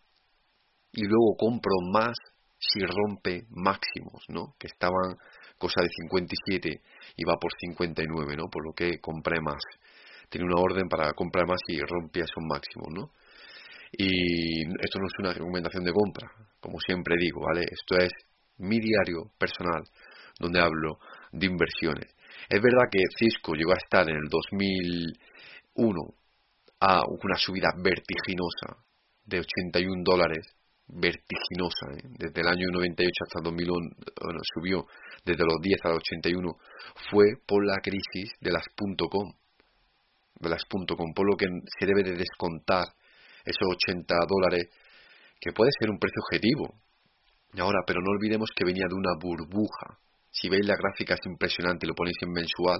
y 0.94 1.04
luego 1.04 1.36
compro 1.38 1.74
más 1.91 2.15
si 2.58 2.82
rompe 2.86 3.46
máximos, 3.50 4.24
¿no? 4.30 4.54
Que 4.60 4.67
estaban 4.67 5.17
cosa 5.58 5.82
de 5.82 5.89
57 5.89 6.82
y 7.17 7.24
va 7.24 7.38
por 7.39 7.52
59, 7.58 8.36
¿no? 8.38 8.50
Por 8.50 8.65
lo 8.65 8.74
que 8.74 9.00
compré 9.00 9.41
más. 9.41 9.62
Tiene 10.30 10.46
una 10.46 10.62
orden 10.62 10.88
para 10.88 11.12
comprar 11.13 11.48
más 11.48 11.60
y 11.67 11.80
rompe 11.80 12.20
esos 12.20 12.44
máximos, 12.48 12.88
¿no? 12.94 13.12
Y 13.91 14.62
esto 14.62 15.00
no 15.00 15.08
es 15.08 15.13
una 15.20 15.34
recomendación 15.34 15.84
de 15.84 15.91
compra, 15.91 16.32
como 16.60 16.80
siempre 16.80 17.15
digo, 17.20 17.41
¿vale? 17.41 17.65
Esto 17.70 17.98
es 17.98 18.12
mi 18.62 18.80
diario 18.80 19.32
personal, 19.38 19.84
donde 20.39 20.60
hablo 20.60 21.00
de 21.32 21.45
inversiones. 21.47 22.15
Es 22.50 22.62
verdad 22.62 22.89
que 22.91 23.00
Cisco 23.17 23.54
llegó 23.54 23.71
a 23.71 23.78
estar 23.78 24.10
en 24.10 24.15
el 24.15 24.28
2001 24.30 26.00
a 26.80 27.04
una 27.06 27.36
subida 27.38 27.69
vertiginosa 27.78 28.84
de 29.26 29.39
81 29.39 30.02
dólares 30.04 30.56
vertiginosa. 30.88 31.88
¿eh? 31.95 32.10
Desde 32.17 32.41
el 32.41 32.47
año 32.47 32.67
98 32.71 33.12
hasta 33.24 33.39
el 33.39 33.43
2001 33.43 33.89
subió 34.54 34.86
desde 35.24 35.43
los 35.43 35.62
10 35.62 35.80
a 35.86 35.89
los 35.89 35.97
81. 35.97 36.52
Fue 37.10 37.26
por 37.45 37.65
la 37.65 37.78
crisis 37.82 38.34
de 38.39 38.52
las 38.52 38.63
.com. 38.76 39.32
De 40.39 40.50
las 40.50 40.63
.com, 40.65 41.13
por 41.15 41.30
lo 41.30 41.38
que 41.38 41.45
se 41.80 41.86
debe 41.86 42.04
de 42.04 42.17
descontar 42.17 42.86
esos 43.45 43.67
80 43.88 44.15
dólares, 44.28 44.69
que 45.39 45.52
puede 45.52 45.71
ser 45.80 45.89
un 45.89 46.00
precio 46.00 46.21
objetivo. 46.26 46.76
Ahora, 47.60 47.80
pero 47.86 48.00
no 48.02 48.12
olvidemos 48.12 48.50
que 48.56 48.66
venía 48.66 48.86
de 48.88 48.96
una 48.96 49.12
burbuja. 49.20 50.00
Si 50.32 50.48
veis 50.48 50.66
la 50.66 50.76
gráfica 50.78 51.16
es 51.16 51.26
impresionante, 51.26 51.86
lo 51.86 51.94
ponéis 51.94 52.16
en 52.22 52.32
mensual, 52.32 52.80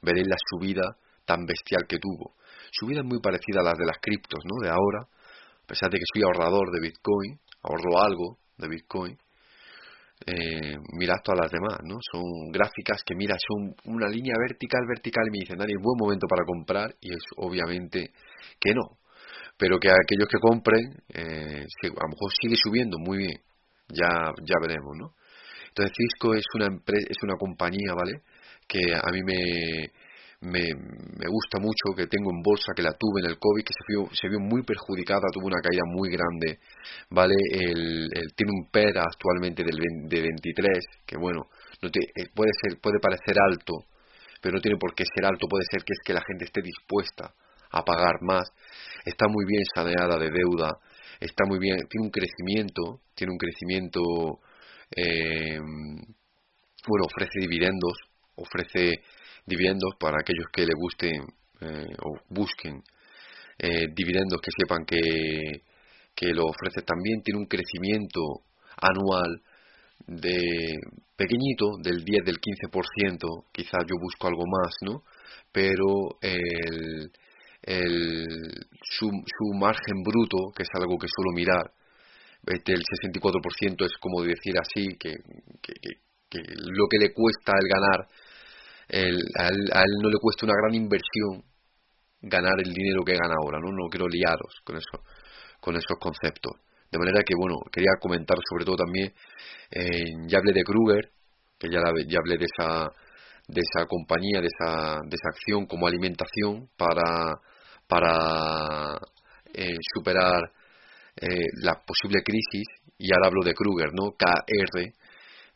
veréis 0.00 0.26
la 0.26 0.36
subida 0.50 0.96
tan 1.26 1.44
bestial 1.44 1.84
que 1.86 1.98
tuvo. 1.98 2.34
Subida 2.72 3.02
muy 3.02 3.20
parecida 3.20 3.60
a 3.60 3.64
las 3.64 3.76
de 3.76 3.84
las 3.84 3.98
criptos, 4.00 4.40
¿no? 4.44 4.64
De 4.64 4.70
ahora, 4.70 5.00
a 5.04 5.66
pesar 5.66 5.90
de 5.90 5.98
que 5.98 6.04
soy 6.12 6.22
ahorrador 6.22 6.72
de 6.72 6.80
Bitcoin, 6.80 7.38
ahorro 7.62 8.00
algo 8.00 8.38
de 8.56 8.68
Bitcoin, 8.68 9.18
eh, 10.26 10.76
mirad 10.96 11.20
todas 11.22 11.40
las 11.42 11.52
demás, 11.52 11.78
¿no? 11.84 11.96
Son 12.00 12.50
gráficas 12.50 13.02
que, 13.04 13.14
mira, 13.14 13.36
son 13.38 13.74
una 13.84 14.08
línea 14.08 14.34
vertical, 14.40 14.80
vertical, 14.88 15.24
y 15.28 15.30
me 15.30 15.38
dicen, 15.40 15.58
Dani, 15.58 15.74
buen 15.74 15.98
momento 15.98 16.26
para 16.26 16.44
comprar, 16.44 16.94
y 17.00 17.12
es 17.12 17.22
obviamente 17.36 18.12
que 18.58 18.74
no. 18.74 18.98
Pero 19.56 19.78
que 19.78 19.88
aquellos 19.88 20.28
que 20.28 20.38
compren, 20.40 20.96
eh, 21.12 21.64
a 21.64 21.86
lo 21.86 22.08
mejor 22.08 22.32
sigue 22.40 22.56
subiendo 22.56 22.96
muy 22.98 23.18
bien, 23.18 23.40
ya, 23.88 24.32
ya 24.42 24.56
veremos, 24.60 24.96
¿no? 24.96 25.14
Entonces 25.68 25.94
Cisco 25.96 26.34
es 26.34 26.44
una 26.54 26.66
empresa, 26.66 27.06
es 27.08 27.16
una 27.22 27.36
compañía, 27.36 27.94
¿vale? 27.94 28.22
Que 28.66 28.94
a 28.94 29.10
mí 29.12 29.22
me, 29.22 29.90
me, 30.40 30.62
me, 30.62 31.26
gusta 31.28 31.58
mucho, 31.58 31.96
que 31.96 32.06
tengo 32.06 32.30
en 32.30 32.42
bolsa, 32.42 32.72
que 32.74 32.82
la 32.82 32.92
tuve 32.92 33.20
en 33.22 33.30
el 33.30 33.38
COVID, 33.38 33.64
que 33.64 33.74
se 33.74 33.84
vio, 33.88 34.08
se 34.12 34.28
vio 34.28 34.38
muy 34.38 34.62
perjudicada, 34.62 35.26
tuvo 35.32 35.46
una 35.46 35.60
caída 35.60 35.82
muy 35.86 36.10
grande, 36.10 36.58
¿vale? 37.10 37.34
El, 37.50 38.08
tiene 38.36 38.52
un 38.52 38.70
PER 38.70 38.98
actualmente 38.98 39.64
del, 39.64 39.78
de 40.08 40.20
23, 40.20 40.78
que 41.06 41.16
bueno, 41.16 41.46
no 41.82 41.90
te, 41.90 42.00
eh, 42.00 42.30
puede, 42.34 42.50
ser, 42.62 42.80
puede 42.80 43.00
parecer 43.00 43.34
alto, 43.50 43.74
pero 44.40 44.56
no 44.56 44.60
tiene 44.60 44.78
por 44.78 44.94
qué 44.94 45.04
ser 45.14 45.26
alto, 45.26 45.46
puede 45.48 45.64
ser 45.70 45.82
que 45.82 45.92
es 45.92 46.00
que 46.04 46.14
la 46.14 46.22
gente 46.26 46.44
esté 46.44 46.62
dispuesta 46.62 47.34
a 47.70 47.84
pagar 47.84 48.22
más, 48.22 48.48
está 49.04 49.26
muy 49.28 49.44
bien 49.46 49.62
saneada 49.74 50.18
de 50.18 50.30
deuda, 50.30 50.78
está 51.20 51.44
muy 51.46 51.58
bien, 51.58 51.76
tiene 51.88 52.06
un 52.06 52.10
crecimiento, 52.10 53.00
tiene 53.14 53.32
un 53.32 53.38
crecimiento, 53.38 54.40
eh, 54.94 55.58
bueno, 56.86 57.06
ofrece 57.06 57.40
dividendos, 57.40 57.98
ofrece 58.36 59.02
dividendos 59.46 59.94
para 59.98 60.18
aquellos 60.20 60.46
que 60.52 60.62
le 60.62 60.74
gusten 60.76 61.22
eh, 61.60 61.96
o 62.02 62.18
busquen 62.28 62.82
eh, 63.58 63.86
dividendos 63.94 64.40
que 64.40 64.50
sepan 64.56 64.84
que, 64.84 65.62
que 66.14 66.32
lo 66.32 66.44
ofrece. 66.44 66.82
También 66.82 67.22
tiene 67.22 67.40
un 67.40 67.46
crecimiento 67.46 68.20
anual 68.80 69.42
de 70.06 70.78
pequeñito 71.16 71.76
del 71.82 72.04
10 72.04 72.24
del 72.24 72.38
15% 72.40 73.46
quizás 73.52 73.80
yo 73.88 73.96
busco 74.00 74.28
algo 74.28 74.44
más 74.46 74.72
no 74.82 75.02
pero 75.50 76.18
el, 76.22 77.10
el 77.68 78.24
su, 78.82 79.06
su 79.10 79.58
margen 79.58 80.02
bruto 80.02 80.52
que 80.56 80.62
es 80.62 80.68
algo 80.72 80.96
que 80.98 81.06
suelo 81.06 81.32
mirar 81.34 81.70
este, 82.46 82.72
el 82.72 82.82
64% 82.82 83.84
es 83.84 83.92
como 84.00 84.22
decir 84.22 84.54
así 84.58 84.96
que, 84.98 85.12
que, 85.60 85.74
que 86.30 86.38
lo 86.56 86.86
que 86.88 86.98
le 86.98 87.12
cuesta 87.12 87.52
el 87.52 87.68
ganar 87.68 88.08
a, 88.90 89.48
él, 89.48 89.92
no 90.02 90.08
le 90.08 90.18
cuesta 90.20 90.46
una 90.46 90.54
gran 90.54 90.74
inversión 90.74 91.44
ganar 92.22 92.54
el 92.64 92.72
dinero 92.72 93.04
que 93.04 93.12
gana 93.12 93.34
ahora, 93.40 93.58
¿no? 93.60 93.70
No 93.70 93.88
quiero 93.90 94.08
liaros 94.08 94.60
con 94.64 94.76
eso, 94.76 95.04
con 95.60 95.76
esos 95.76 95.98
conceptos. 96.00 96.52
De 96.90 96.98
manera 96.98 97.20
que, 97.22 97.34
bueno, 97.36 97.56
quería 97.70 97.92
comentar 98.00 98.38
sobre 98.48 98.64
todo 98.64 98.76
también, 98.76 99.12
eh, 99.70 100.26
ya 100.26 100.38
hablé 100.38 100.52
de 100.54 100.64
Kruger, 100.64 101.10
que 101.58 101.68
ya, 101.68 101.80
ya 102.08 102.18
hablé 102.18 102.38
de 102.38 102.46
esa, 102.46 102.88
de 103.46 103.60
esa 103.60 103.86
compañía, 103.86 104.40
de 104.40 104.48
esa, 104.48 104.98
de 105.04 105.14
esa 105.14 105.28
acción 105.28 105.66
como 105.66 105.86
alimentación 105.86 106.68
para, 106.76 107.36
para 107.88 108.98
eh, 109.54 109.76
superar 109.94 110.52
eh, 111.16 111.46
la 111.62 111.74
posible 111.84 112.22
crisis, 112.22 112.66
y 112.98 113.08
ahora 113.12 113.28
hablo 113.28 113.42
de 113.44 113.54
Kruger, 113.54 113.90
¿no? 113.92 114.12
KR, 114.12 114.92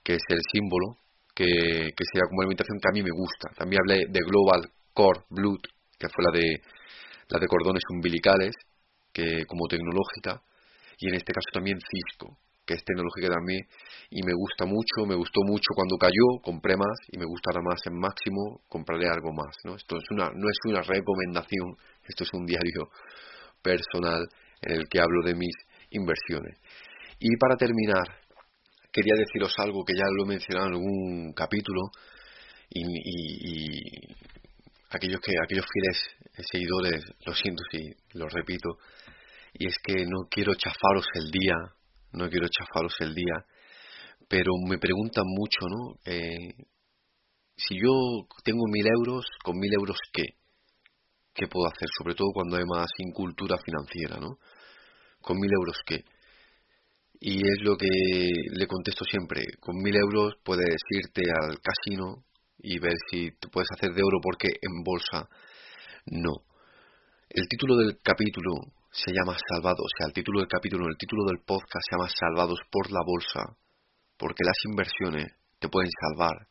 que 0.03 0.15
es 0.15 0.23
el 0.29 0.41
símbolo, 0.53 0.97
que, 1.35 1.45
que 1.45 2.05
sería 2.11 2.29
como 2.29 2.43
alimentación 2.43 2.79
que 2.81 2.89
a 2.89 2.93
mí 2.93 3.03
me 3.03 3.15
gusta. 3.15 3.49
También 3.57 3.81
hablé 3.83 4.07
de 4.09 4.21
Global 4.21 4.71
Core 4.93 5.25
Blood, 5.31 5.61
que 5.99 6.09
fue 6.09 6.25
la 6.25 6.39
de, 6.39 6.63
la 7.29 7.39
de 7.39 7.47
cordones 7.47 7.83
umbilicales, 7.91 8.53
que 9.13 9.45
como 9.47 9.69
tecnológica, 9.69 10.43
y 10.99 11.09
en 11.09 11.15
este 11.15 11.33
caso 11.33 11.49
también 11.53 11.79
Cisco, 11.79 12.39
que 12.65 12.75
es 12.75 12.85
tecnológica 12.85 13.29
también, 13.29 13.67
y 14.11 14.23
me 14.23 14.33
gusta 14.35 14.65
mucho, 14.67 15.07
me 15.07 15.15
gustó 15.15 15.41
mucho 15.45 15.75
cuando 15.75 15.97
cayó, 15.97 16.41
compré 16.43 16.77
más, 16.77 16.99
y 17.11 17.19
me 17.19 17.27
gustará 17.27 17.61
más 17.61 17.81
en 17.87 17.99
máximo, 17.99 18.63
compraré 18.69 19.09
algo 19.09 19.33
más. 19.33 19.55
¿no? 19.65 19.75
Esto 19.77 19.97
es 19.97 20.05
una, 20.11 20.31
no 20.31 20.49
es 20.49 20.59
una 20.67 20.83
recomendación, 20.83 21.77
esto 22.07 22.25
es 22.25 22.31
un 22.33 22.47
diario 22.47 22.89
personal 23.63 24.27
en 24.63 24.73
el 24.77 24.89
que 24.89 25.01
hablo 25.01 25.25
de 25.25 25.35
mis 25.35 25.55
inversiones. 25.91 26.59
Y 27.19 27.37
para 27.37 27.57
terminar, 27.57 28.23
quería 28.93 29.15
deciros 29.17 29.55
algo 29.59 29.85
que 29.85 29.95
ya 29.95 30.05
lo 30.17 30.25
he 30.25 30.29
mencionado 30.29 30.69
en 30.69 30.75
algún 30.75 31.33
capítulo 31.33 31.81
y, 32.69 33.83
aquellos 34.91 35.21
que 35.21 35.33
aquellos 35.43 35.67
fieles 35.73 36.47
seguidores 36.51 37.03
lo 37.25 37.35
siento 37.35 37.63
si 37.71 37.91
lo 38.13 38.29
repito 38.29 38.77
y 39.55 39.67
es 39.67 39.77
que 39.83 40.05
no 40.05 40.29
quiero 40.31 40.55
chafaros 40.55 41.07
el 41.15 41.31
día 41.31 41.55
no 42.13 42.29
quiero 42.29 42.49
chafaros 42.49 42.95
el 43.01 43.15
día 43.15 43.45
pero 44.29 44.53
me 44.69 44.79
preguntan 44.79 45.25
mucho 45.27 45.61
no 45.69 45.95
eh, 46.05 46.55
si 47.57 47.77
yo 47.77 48.27
tengo 48.45 48.65
mil 48.69 48.87
euros 48.87 49.27
con 49.45 49.59
mil 49.59 49.73
euros 49.75 49.99
qué 50.13 50.37
qué 51.35 51.47
puedo 51.47 51.67
hacer 51.67 51.89
sobre 51.99 52.15
todo 52.15 52.29
cuando 52.33 52.57
hay 52.57 52.65
más 52.65 52.91
incultura 52.99 53.57
financiera 53.65 54.19
no 54.19 54.39
con 55.21 55.39
mil 55.39 55.51
euros 55.53 55.77
qué 55.87 56.05
Y 57.25 57.37
es 57.37 57.63
lo 57.63 57.77
que 57.77 57.87
le 57.87 58.67
contesto 58.67 59.05
siempre. 59.05 59.45
Con 59.61 59.77
mil 59.77 59.95
euros 59.95 60.35
puedes 60.43 60.83
irte 60.91 61.23
al 61.31 61.61
casino 61.61 62.25
y 62.59 62.81
ver 62.81 62.95
si 63.09 63.31
te 63.39 63.47
puedes 63.49 63.69
hacer 63.77 63.95
de 63.95 64.03
oro 64.03 64.19
porque 64.21 64.49
en 64.61 64.83
bolsa 64.83 65.29
no. 66.07 66.33
El 67.31 67.47
título 67.49 67.77
del 67.77 68.01
capítulo 68.03 68.51
se 68.93 69.11
llama 69.11 69.35
Salvados, 69.49 69.81
o 69.81 69.97
sea, 69.97 70.07
el 70.07 70.13
título 70.13 70.41
del 70.41 70.49
capítulo, 70.49 70.85
el 70.87 70.99
título 70.99 71.25
del 71.25 71.41
podcast 71.41 71.81
se 71.89 71.97
llama 71.97 72.13
Salvados 72.13 72.61
por 72.71 72.93
la 72.93 73.01
bolsa, 73.05 73.57
porque 74.19 74.45
las 74.45 74.59
inversiones 74.69 75.33
te 75.59 75.69
pueden 75.71 75.91
salvar 75.99 76.47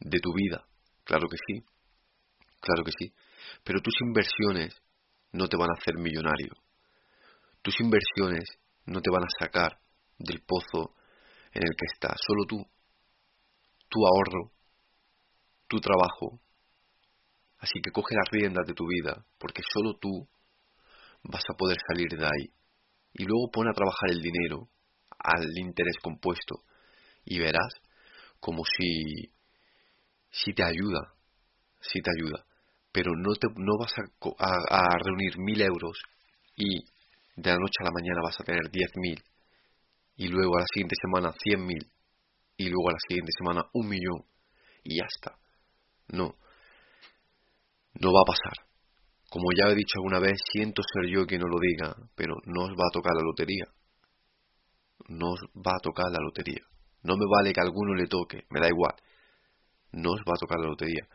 de 0.00 0.18
tu 0.18 0.34
vida. 0.34 0.66
Claro 1.04 1.28
que 1.28 1.36
sí, 1.46 1.64
claro 2.60 2.82
que 2.82 2.90
sí. 2.98 3.14
Pero 3.62 3.80
tus 3.80 3.94
inversiones 4.02 4.74
no 5.30 5.46
te 5.46 5.56
van 5.56 5.70
a 5.70 5.78
hacer 5.78 5.94
millonario. 5.94 6.54
Tus 7.62 7.78
inversiones 7.80 8.44
no 8.86 9.00
te 9.00 9.10
van 9.12 9.22
a 9.22 9.38
sacar 9.38 9.78
del 10.18 10.42
pozo 10.42 10.96
en 11.52 11.62
el 11.62 11.76
que 11.76 11.86
estás. 11.92 12.16
Solo 12.26 12.46
tú, 12.48 12.66
tu 13.88 14.00
ahorro, 14.04 14.50
tu 15.68 15.78
trabajo. 15.78 16.40
Así 17.58 17.80
que 17.80 17.92
coge 17.92 18.16
las 18.16 18.28
riendas 18.32 18.66
de 18.66 18.74
tu 18.74 18.84
vida, 18.88 19.24
porque 19.38 19.62
solo 19.72 19.96
tú 20.00 20.28
vas 21.24 21.42
a 21.48 21.56
poder 21.56 21.76
salir 21.88 22.08
de 22.08 22.24
ahí. 22.24 22.52
Y 23.12 23.24
luego 23.24 23.50
pon 23.52 23.68
a 23.68 23.72
trabajar 23.72 24.10
el 24.10 24.20
dinero 24.20 24.68
al 25.18 25.46
interés 25.56 25.96
compuesto 26.02 26.62
y 27.24 27.38
verás 27.38 27.72
como 28.40 28.62
si, 28.64 29.32
si 30.30 30.52
te 30.52 30.62
ayuda, 30.62 31.14
si 31.80 32.00
te 32.00 32.10
ayuda. 32.18 32.44
Pero 32.92 33.12
no, 33.16 33.34
te, 33.34 33.48
no 33.56 33.72
vas 33.78 33.92
a, 34.38 34.98
reunir 35.02 35.38
mil 35.38 35.60
euros 35.62 35.98
y 36.56 36.84
de 37.36 37.50
la 37.50 37.56
noche 37.56 37.80
a 37.80 37.84
la 37.84 37.90
mañana 37.90 38.20
vas 38.22 38.40
a 38.40 38.44
tener 38.44 38.70
diez 38.70 38.90
mil 38.96 39.20
y 40.16 40.28
luego 40.28 40.56
a 40.56 40.60
la 40.60 40.66
siguiente 40.72 40.94
semana 41.00 41.34
cien 41.42 41.66
mil 41.66 41.90
y 42.56 42.68
luego 42.68 42.90
a 42.90 42.92
la 42.92 42.98
siguiente 43.08 43.32
semana 43.36 43.64
un 43.72 43.88
millón 43.88 44.24
y 44.84 44.98
ya 44.98 45.06
está. 45.06 45.36
No, 46.08 46.36
no 47.94 48.12
va 48.12 48.20
a 48.20 48.30
pasar. 48.30 48.73
Como 49.34 49.50
ya 49.50 49.72
he 49.72 49.74
dicho 49.74 49.98
alguna 49.98 50.20
vez, 50.20 50.38
siento 50.52 50.80
ser 50.80 51.10
yo 51.10 51.26
quien 51.26 51.40
no 51.40 51.48
lo 51.48 51.58
diga, 51.58 51.96
pero 52.14 52.36
no 52.44 52.66
os 52.66 52.70
va 52.70 52.86
a 52.86 52.92
tocar 52.92 53.14
la 53.16 53.24
lotería. 53.24 53.64
No 55.08 55.32
os 55.32 55.40
va 55.56 55.72
a 55.74 55.82
tocar 55.82 56.06
la 56.12 56.20
lotería. 56.22 56.62
No 57.02 57.16
me 57.16 57.24
vale 57.28 57.52
que 57.52 57.60
alguno 57.60 57.94
le 57.94 58.06
toque, 58.06 58.44
me 58.50 58.60
da 58.60 58.68
igual. 58.68 58.94
No 59.90 60.12
os 60.12 60.20
va 60.20 60.34
a 60.36 60.38
tocar 60.38 60.60
la 60.60 60.68
lotería. 60.68 61.08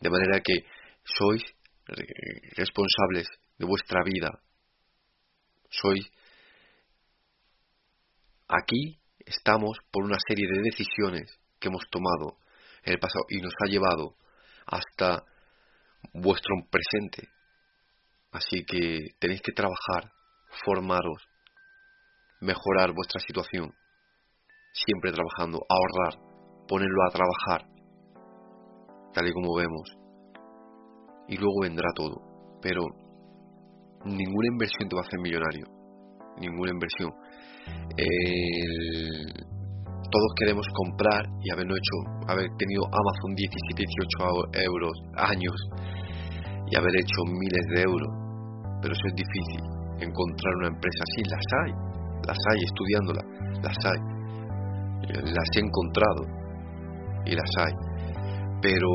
De 0.00 0.08
manera 0.08 0.40
que 0.40 0.64
sois 1.04 1.44
responsables 2.56 3.28
de 3.58 3.66
vuestra 3.66 4.00
vida. 4.06 4.30
Sois 5.68 6.10
Aquí 8.48 8.98
estamos 9.18 9.76
por 9.90 10.04
una 10.04 10.16
serie 10.26 10.48
de 10.50 10.62
decisiones 10.62 11.38
que 11.58 11.68
hemos 11.68 11.84
tomado 11.90 12.38
en 12.84 12.94
el 12.94 12.98
pasado 12.98 13.26
y 13.28 13.42
nos 13.42 13.52
ha 13.62 13.68
llevado 13.68 14.16
hasta 14.64 15.26
vuestro 16.14 16.54
presente. 16.70 17.28
Así 18.32 18.64
que 18.64 19.14
tenéis 19.18 19.40
que 19.42 19.52
trabajar, 19.52 20.12
formaros, 20.64 21.22
mejorar 22.40 22.92
vuestra 22.94 23.20
situación, 23.20 23.72
siempre 24.72 25.12
trabajando, 25.12 25.58
ahorrar, 25.68 26.20
ponerlo 26.68 27.02
a 27.06 27.12
trabajar, 27.12 27.68
tal 29.12 29.28
y 29.28 29.32
como 29.32 29.56
vemos. 29.56 29.88
Y 31.28 31.36
luego 31.36 31.60
vendrá 31.62 31.88
todo. 31.94 32.58
Pero 32.62 32.82
ninguna 34.04 34.48
inversión 34.52 34.88
te 34.88 34.96
va 34.96 35.02
a 35.02 35.06
hacer 35.06 35.20
millonario. 35.20 35.66
Ninguna 36.38 36.70
inversión 36.72 37.10
todos 40.10 40.30
queremos 40.36 40.66
comprar 40.74 41.22
y 41.42 41.50
haberlo 41.52 41.74
hecho, 41.74 42.26
haber 42.26 42.48
tenido 42.58 42.82
Amazon 42.86 43.34
17, 43.36 43.84
18 44.50 44.64
euros 44.66 44.92
años 45.16 45.54
y 46.70 46.76
haber 46.76 46.94
hecho 46.94 47.20
miles 47.26 47.66
de 47.74 47.82
euros. 47.82 48.08
Pero 48.80 48.94
eso 48.94 49.06
es 49.08 49.14
difícil, 49.14 49.62
encontrar 50.00 50.54
una 50.56 50.68
empresa 50.68 51.04
así, 51.04 51.22
las 51.28 51.46
hay, 51.62 51.72
las 52.26 52.38
hay 52.50 52.60
estudiándolas, 52.64 53.24
las 53.62 53.76
hay, 53.84 54.00
las 55.24 55.48
he 55.56 55.60
encontrado 55.60 56.22
y 57.26 57.34
las 57.34 57.50
hay. 57.58 57.74
Pero 58.62 58.88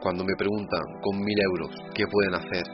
cuando 0.00 0.24
me 0.24 0.34
preguntan 0.36 0.80
con 1.02 1.18
mil 1.20 1.38
euros 1.52 1.70
qué 1.94 2.04
pueden 2.06 2.34
hacer, 2.34 2.64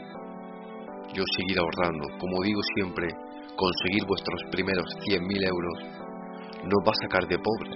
yo 1.13 1.23
seguir 1.35 1.59
ahorrando. 1.59 2.07
Como 2.19 2.43
digo 2.43 2.61
siempre, 2.75 3.07
conseguir 3.55 4.05
vuestros 4.07 4.39
primeros 4.51 4.85
100.000 5.07 5.47
euros 5.47 5.77
no 6.63 6.77
va 6.85 6.91
a 6.91 7.01
sacar 7.01 7.27
de 7.27 7.37
pobre. 7.39 7.71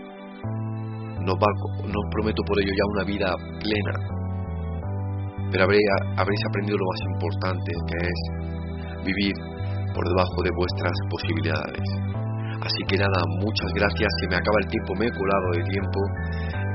No, 1.25 1.33
va, 1.37 1.47
no 1.85 1.99
prometo 2.11 2.41
por 2.45 2.59
ello 2.59 2.73
ya 2.75 2.85
una 2.95 3.03
vida 3.03 3.35
plena. 3.59 4.20
Pero 5.51 5.63
habréis 5.65 6.43
aprendido 6.47 6.77
lo 6.77 6.85
más 6.87 7.01
importante, 7.13 7.71
que 7.87 7.97
es 8.07 8.19
vivir 9.03 9.35
por 9.93 10.07
debajo 10.07 10.39
de 10.43 10.51
vuestras 10.55 10.95
posibilidades. 11.09 11.87
Así 12.61 12.81
que 12.87 12.97
nada, 12.97 13.19
muchas 13.41 13.71
gracias. 13.73 14.09
Se 14.21 14.27
me 14.29 14.35
acaba 14.37 14.57
el 14.61 14.69
tiempo, 14.69 14.93
me 14.95 15.05
he 15.07 15.11
colado 15.11 15.47
de 15.57 15.63
tiempo. 15.65 15.99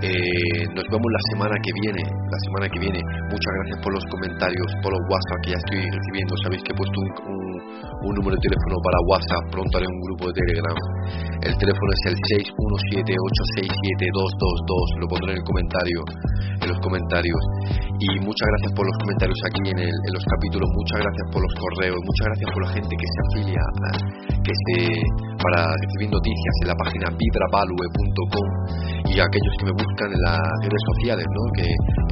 Eh, 0.02 0.66
nos 0.74 0.84
vemos 0.90 1.08
la 1.08 1.22
semana 1.30 1.54
que 1.62 1.72
viene. 1.80 2.02
La 2.02 2.40
semana 2.42 2.66
que 2.68 2.78
viene. 2.80 3.00
Muchas 3.30 3.52
gracias 3.62 3.78
por 3.82 3.94
los 3.94 4.04
comentarios, 4.10 4.66
por 4.82 4.92
los 4.92 5.02
WhatsApp 5.08 5.40
que 5.42 5.50
ya 5.54 5.60
estoy 5.62 5.80
recibiendo. 5.86 6.34
Sabéis 6.42 6.62
que 6.66 6.72
he 6.74 6.76
puesto 6.76 6.98
un 7.00 7.10
un 7.30 7.45
número 8.16 8.34
de 8.36 8.42
teléfono 8.48 8.76
para 8.80 8.98
WhatsApp, 9.06 9.44
pronto 9.52 9.72
haré 9.76 9.86
un 9.86 10.00
grupo 10.08 10.26
de 10.28 10.34
Telegram. 10.40 10.78
El 11.44 11.54
teléfono 11.56 11.90
es 11.92 12.02
el 12.10 12.16
617-867-222, 14.10 15.00
lo 15.00 15.06
pondré 15.06 15.30
en 15.32 15.38
el 15.38 15.46
comentario, 15.46 16.00
en 16.60 16.68
los 16.68 16.78
comentarios. 16.80 17.40
Y 18.00 18.08
muchas 18.24 18.46
gracias 18.48 18.72
por 18.76 18.84
los 18.84 18.96
comentarios 19.00 19.38
aquí 19.46 19.62
en, 19.70 19.78
en 19.84 20.12
los 20.12 20.24
capítulos, 20.24 20.68
muchas 20.74 20.98
gracias 21.00 21.26
por 21.32 21.40
los 21.44 21.54
correos, 21.56 22.00
muchas 22.02 22.26
gracias 22.32 22.48
por 22.52 22.62
la 22.66 22.70
gente 22.76 22.92
que 22.96 23.08
se 23.08 23.20
afilia, 23.24 23.62
que 24.44 24.52
se 24.52 24.76
para 25.36 25.68
recibir 25.68 26.10
noticias 26.10 26.54
en 26.62 26.68
la 26.68 26.76
página 26.76 27.06
vibravalue.com 27.12 28.46
y 29.06 29.20
aquellos 29.20 29.54
que 29.60 29.66
me 29.70 29.74
buscan 29.78 30.08
en 30.10 30.20
las 30.26 30.42
redes 30.64 30.82
sociales, 30.96 31.26
¿no? 31.30 31.42
que 31.54 31.66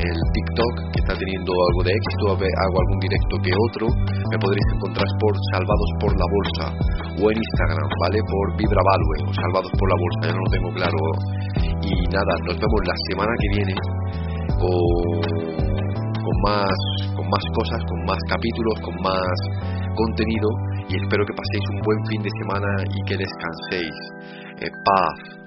el 0.07 0.18
TikTok, 0.32 0.74
que 0.92 1.01
está 1.03 1.14
teniendo 1.18 1.51
algo 1.51 1.82
de 1.82 1.92
éxito, 1.92 2.24
hago 2.38 2.76
algún 2.78 3.01
directo 3.01 3.34
que 3.42 3.53
otro, 3.53 3.84
me 4.30 4.38
podréis 4.38 4.68
encontrar 4.74 5.09
por 5.18 5.34
Salvados 5.53 5.91
por 6.01 6.11
la 6.14 6.26
Bolsa 6.26 6.66
o 7.20 7.30
en 7.30 7.37
Instagram, 7.37 7.89
¿vale? 8.01 8.18
Por 8.24 8.47
Vibravalue 8.57 9.28
o 9.28 9.32
Salvados 9.35 9.72
por 9.78 9.87
la 9.91 9.99
Bolsa, 9.99 10.20
ya 10.28 10.35
no 10.35 10.43
lo 10.43 10.51
tengo 10.51 10.70
claro. 10.74 11.01
Y 11.85 11.93
nada, 12.09 12.32
nos 12.47 12.57
vemos 12.57 12.80
la 12.87 12.97
semana 13.11 13.32
que 13.41 13.49
viene 13.59 13.74
con, 14.59 16.37
más, 16.43 16.78
con 17.16 17.26
más 17.28 17.45
cosas, 17.55 17.80
con 17.85 17.99
más 18.07 18.20
capítulos, 18.28 18.80
con 18.80 18.95
más 19.03 19.37
contenido 19.95 20.49
y 20.89 20.97
espero 20.97 21.24
que 21.24 21.32
paséis 21.32 21.64
un 21.70 21.80
buen 21.82 22.01
fin 22.07 22.22
de 22.22 22.30
semana 22.43 22.70
y 22.91 22.99
que 23.07 23.16
descanséis. 23.16 23.97
Eh, 24.61 24.70
paz, 24.85 25.43